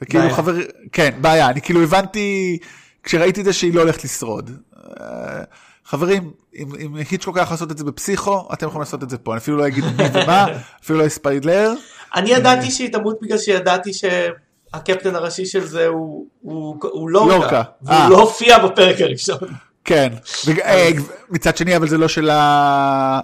[0.03, 0.35] וכאילו בעיה.
[0.35, 0.53] חבר...
[0.91, 2.57] כן, בעיה, אני כאילו הבנתי
[3.03, 4.51] כשראיתי את זה שהיא לא הולכת לשרוד.
[4.77, 5.43] אה,
[5.85, 9.17] חברים, אם, אם היצ'קוק היה יכול לעשות את זה בפסיכו, אתם יכולים לעשות את זה
[9.17, 10.45] פה, אני אפילו לא אגיד מי ומה,
[10.83, 11.73] אפילו לא אספיילר.
[12.15, 17.63] אני ידעתי שהיא תמות בגלל שידעתי שהקפטן הראשי של זה הוא, הוא, הוא לורקה.
[17.81, 18.09] והוא אה.
[18.09, 19.37] לא הופיע בפרק הראשון.
[19.85, 20.13] כן,
[20.65, 20.89] אה,
[21.29, 23.19] מצד שני, אבל זה לא של ה...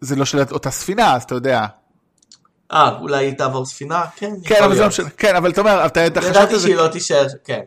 [0.00, 1.66] זה לא של אותה ספינה, אז אתה יודע.
[2.72, 4.04] אה, אולי היא תעבור ספינה?
[4.16, 4.88] כן, כן, אבל זה לא.
[4.88, 7.62] משנה, כן, אבל אתה אומר, אתה חשבת ידעתי שהיא לא תישאר, כן.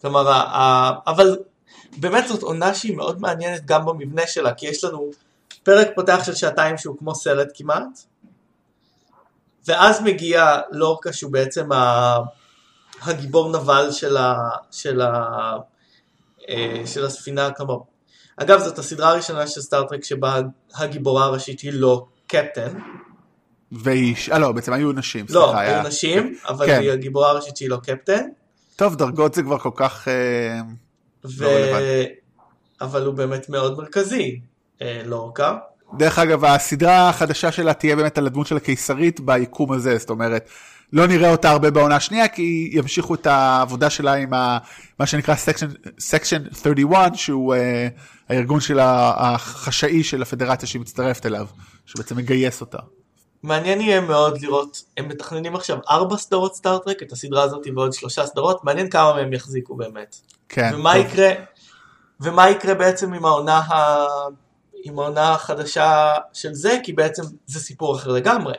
[0.00, 0.42] כלומר,
[1.06, 1.36] אבל
[1.96, 5.10] באמת זאת עונה שהיא מאוד מעניינת גם במבנה שלה, כי יש לנו
[5.62, 8.00] פרק פותח של שעתיים שהוא כמו סרט כמעט,
[9.66, 12.18] ואז מגיע לורקה שהוא בעצם ה-
[13.02, 14.34] הגיבור נבל של, ה,
[14.70, 15.24] של, ה,
[16.48, 17.76] אה, של הספינה, כלומר,
[18.36, 20.40] אגב זאת הסדרה הראשונה של סטארטרק שבה
[20.74, 22.78] הגיבורה הראשית היא לא קפטן,
[23.72, 26.80] והיא, אה לא, בעצם היו נשים, לא, סליחה, היה- היו נשים, אבל כן.
[26.80, 28.22] היא הגיבורה הראשית שהיא לא קפטן,
[28.76, 30.08] טוב, דרגות זה כבר כל כך...
[30.08, 30.60] אה,
[31.24, 31.44] ו...
[31.44, 32.12] לא רלוונטי.
[32.80, 34.40] אבל הוא באמת מאוד מרכזי,
[34.82, 35.56] אה, לורקה.
[35.98, 40.48] דרך אגב, הסדרה החדשה שלה תהיה באמת על הדמות של הקיסרית ביקום הזה, זאת אומרת,
[40.92, 44.58] לא נראה אותה הרבה בעונה השנייה, כי ימשיכו את העבודה שלה עם ה,
[44.98, 45.34] מה שנקרא
[45.98, 47.58] section 31, שהוא uh,
[48.28, 51.46] הארגון של החשאי של הפדרציה שהיא מצטרפת אליו,
[51.86, 52.78] שבעצם מגייס אותה.
[53.42, 57.92] מעניין יהיה מאוד לראות, הם מתכננים עכשיו ארבע סדרות סטאר טרק, את הסדרה הזאת ועוד
[57.92, 60.16] שלושה סדרות, מעניין כמה מהם יחזיקו באמת.
[60.48, 60.70] כן.
[60.74, 61.06] ומה טוב.
[61.06, 61.30] יקרה,
[62.20, 64.06] ומה יקרה בעצם עם העונה, ה...
[64.84, 68.54] עם העונה החדשה של זה, כי בעצם זה סיפור אחר לגמרי.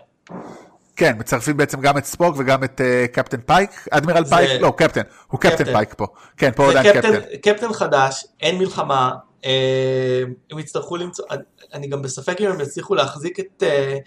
[0.96, 4.74] כן, מצרפים בעצם גם את ספוק וגם את uh, קפטן פייק, אדמירל זה- פייק, לא,
[4.78, 5.74] קפטן, הוא קפטן קפטן.
[5.74, 6.06] פייק פה.
[6.38, 7.38] כן, פה עדיין קפטן, קפטן.
[7.54, 9.12] קפטן חדש, אין מלחמה,
[9.46, 11.26] אה, הם יצטרכו למצוא,
[11.74, 13.98] אני גם בספק אם הם יצליחו להחזיק את, אה,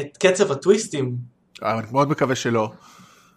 [0.00, 1.16] את קצב הטוויסטים
[1.62, 2.70] אבל אני מאוד מקווה שלא.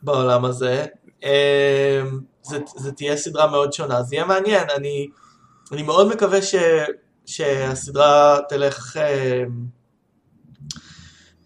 [0.03, 0.85] בעולם הזה.
[1.23, 2.01] אה,
[2.43, 5.07] זה, זה תהיה סדרה מאוד שונה, זה יהיה מעניין, אני,
[5.71, 6.55] אני מאוד מקווה ש,
[7.25, 9.43] שהסדרה תלך, אה,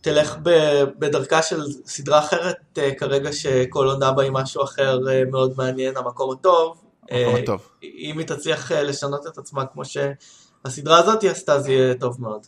[0.01, 5.24] תלך ב- בדרכה של סדרה אחרת אה, כרגע שכל עונה בה היא משהו אחר אה,
[5.32, 6.82] מאוד מעניין, המקום הטוב.
[7.12, 7.70] המקום אה, הטוב.
[7.84, 12.22] אם היא תצליח אה, לשנות את עצמה כמו שהסדרה הזאת היא עשתה, זה יהיה טוב
[12.22, 12.47] מאוד.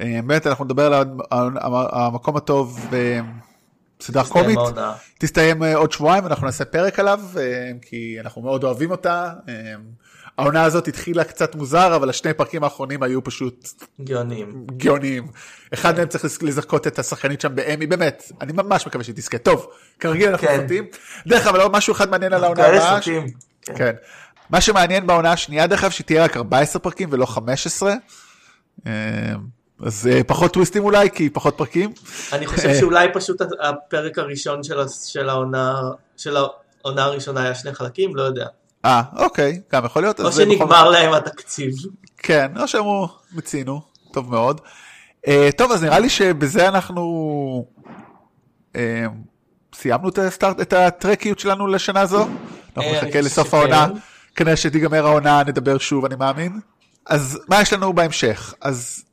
[0.00, 1.06] אה, באמת, אנחנו נדבר על
[1.92, 4.58] המקום הטוב בסדרה תסתיים קומית.
[5.18, 9.32] תסתיים אה, עוד שבועיים, אנחנו נעשה פרק עליו, אה, כי אנחנו מאוד אוהבים אותה.
[9.48, 9.74] אה,
[10.38, 13.68] העונה הזאת התחילה קצת מוזר, אבל השני פרקים האחרונים היו פשוט
[14.00, 14.66] גאונים.
[14.76, 15.26] גאוניים.
[15.74, 19.38] אחד מהם צריך לזכות את השחקנית שם באמי, באמת, אני ממש מקווה שהיא תזכה.
[19.38, 19.66] טוב,
[20.00, 20.60] כרגיל אנחנו כן.
[20.62, 20.84] סוטים.
[21.26, 22.80] דרך אגב, עוד משהו אחד מעניין על העונה הבאה.
[22.80, 23.26] סרטים.
[23.62, 23.92] כן.
[24.50, 27.94] מה שמעניין בעונה השנייה דרך אגב שתהיה רק 14 פרקים ולא 15.
[29.82, 31.92] אה, אז אה, פחות טוויסטים אולי כי פחות פרקים.
[32.32, 35.80] אני חושב שאולי פשוט הפרק הראשון של של העונה,
[36.16, 38.46] של העונה הראשונה היה שני חלקים, לא יודע.
[38.84, 40.20] אה אוקיי גם יכול להיות.
[40.20, 41.74] או זה בכל שנגמר להם התקציב.
[42.18, 43.80] כן, או שאמרו, מיצינו,
[44.12, 44.60] טוב מאוד.
[45.26, 47.66] Uh, טוב, אז נראה לי שבזה אנחנו
[48.72, 48.76] uh,
[49.74, 52.26] סיימנו את, הסטארט, את הטרקיות שלנו לשנה זו.
[52.76, 53.54] אנחנו אה, נחכה לסוף.
[53.54, 53.86] העונה,
[54.34, 56.60] כנראה שתיגמר העונה, נדבר שוב, אני מאמין.
[57.06, 58.54] אז מה יש לנו בהמשך?
[58.60, 59.04] אז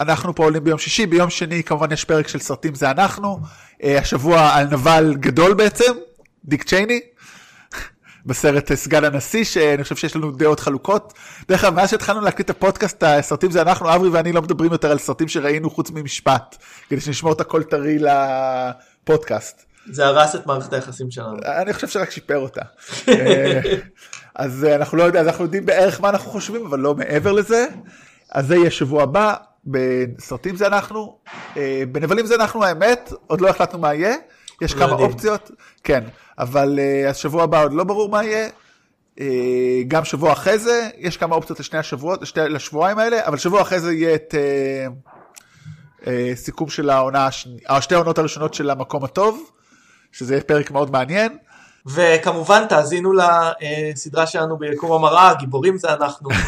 [0.00, 3.40] אנחנו פה עולים ביום שישי, ביום שני כמובן יש פרק של סרטים זה אנחנו.
[3.82, 5.92] אה, השבוע על נבל גדול בעצם,
[6.44, 7.00] דיק צ'ייני.
[8.26, 11.12] בסרט אה, סגן הנשיא, שאני חושב שיש לנו דעות חלוקות.
[11.48, 14.90] דרך אגב, מאז שהתחלנו להקליט את הפודקאסט, הסרטים זה אנחנו, אברי ואני לא מדברים יותר
[14.90, 16.56] על סרטים שראינו חוץ ממשפט,
[16.88, 19.64] כדי שנשמור את הכל טרי לפודקאסט.
[19.86, 21.36] זה הרס את מערכת היחסים שלנו.
[21.62, 22.62] אני חושב שרק שיפר אותה.
[23.08, 23.60] אה,
[24.34, 27.32] אז אה, אנחנו לא יודעים, אז אנחנו יודעים בערך מה אנחנו חושבים, אבל לא מעבר
[27.32, 27.66] לזה.
[28.30, 29.34] אז זה יהיה שבוע הבא,
[29.64, 31.16] בסרטים זה אנחנו,
[31.56, 34.14] אה, בנבלים זה אנחנו האמת, עוד לא החלטנו מה יהיה,
[34.60, 35.10] יש כמה יודעים.
[35.10, 35.50] אופציות,
[35.84, 36.04] כן,
[36.38, 38.48] אבל אה, השבוע הבא עוד לא ברור מה יהיה.
[39.20, 39.26] אה,
[39.88, 43.80] גם שבוע אחרי זה, יש כמה אופציות לשני השבועות, לשתי, לשבועיים האלה, אבל שבוע אחרי
[43.80, 44.34] זה יהיה את
[46.34, 49.50] סיכום של העונה, השני- שתי העונות הראשונות של המקום הטוב,
[50.12, 51.38] שזה פרק מאוד מעניין.
[51.86, 56.28] וכמובן תאזינו לסדרה שלנו ביקום המראה, גיבורים זה אנחנו.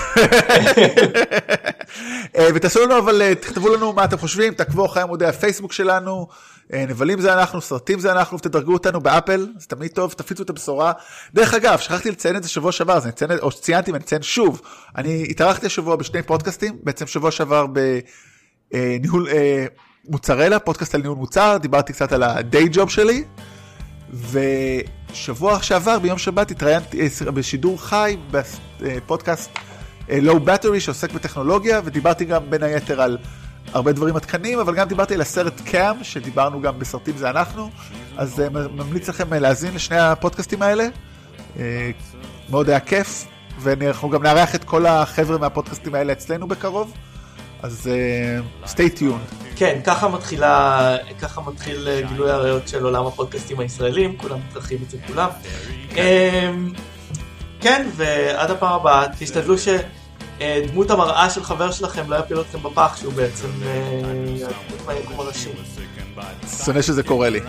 [2.37, 6.27] אה, ותעשו לנו אבל אה, תכתבו לנו מה אתם חושבים תעקבו אחרי עמודי הפייסבוק שלנו
[6.73, 10.51] אה, נבלים זה אנחנו סרטים זה אנחנו ותדרגו אותנו באפל זה תמיד טוב תפיצו את
[10.51, 10.93] הבשורה
[11.35, 14.23] דרך אגב שכחתי לציין את זה שבוע שעבר אז אני אציין, או שציינתי ואני אציין
[14.23, 14.61] שוב
[14.97, 17.67] אני התארחתי השבוע בשני פודקאסטים בעצם שבוע שעבר
[18.73, 19.29] בניהול
[20.09, 23.25] מוצרלה פודקאסט על ניהול מוצר דיברתי קצת על הדיי ג'וב שלי.
[24.31, 29.51] ושבוע שעבר ביום שבת התראיינתי אה, בשידור חי בפודקאסט
[30.09, 33.19] לואו בטרי שעוסק בטכנולוגיה ודיברתי גם בין היתר על
[33.73, 37.71] הרבה דברים עדכניים אבל גם דיברתי על הסרט קאם שדיברנו גם בסרטים זה אנחנו.
[38.17, 40.89] אז אה, ממליץ לכם אה, להאזין לשני הפודקאסטים האלה.
[41.59, 41.91] אה,
[42.51, 43.27] מאוד היה כיף
[43.61, 46.93] ואנחנו גם נארח את כל החבר'ה מהפודקאסטים האלה אצלנו בקרוב
[47.65, 49.35] אז אה, stay tuned.
[49.57, 54.91] כן, ככה מתחילה, ככה מתחיל אה, גילוי הראיות של עולם הפודקאסטים הישראלים, כולם מתרחים את
[54.91, 55.29] זה כולם.
[55.97, 56.51] אה,
[57.61, 62.97] כן, ועד הפעם הבאה, תשתדלו שדמות uh, המראה של חבר שלכם לא יפיל אתכם בפח,
[63.01, 63.49] שהוא בעצם
[64.89, 65.51] הדמות הראשי.
[66.65, 67.41] שונא שזה קורה לי.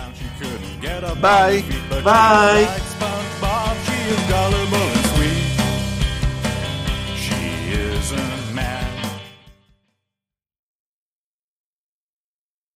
[1.21, 1.63] ביי.
[2.03, 2.67] ביי.
[8.11, 8.94] isn't mad.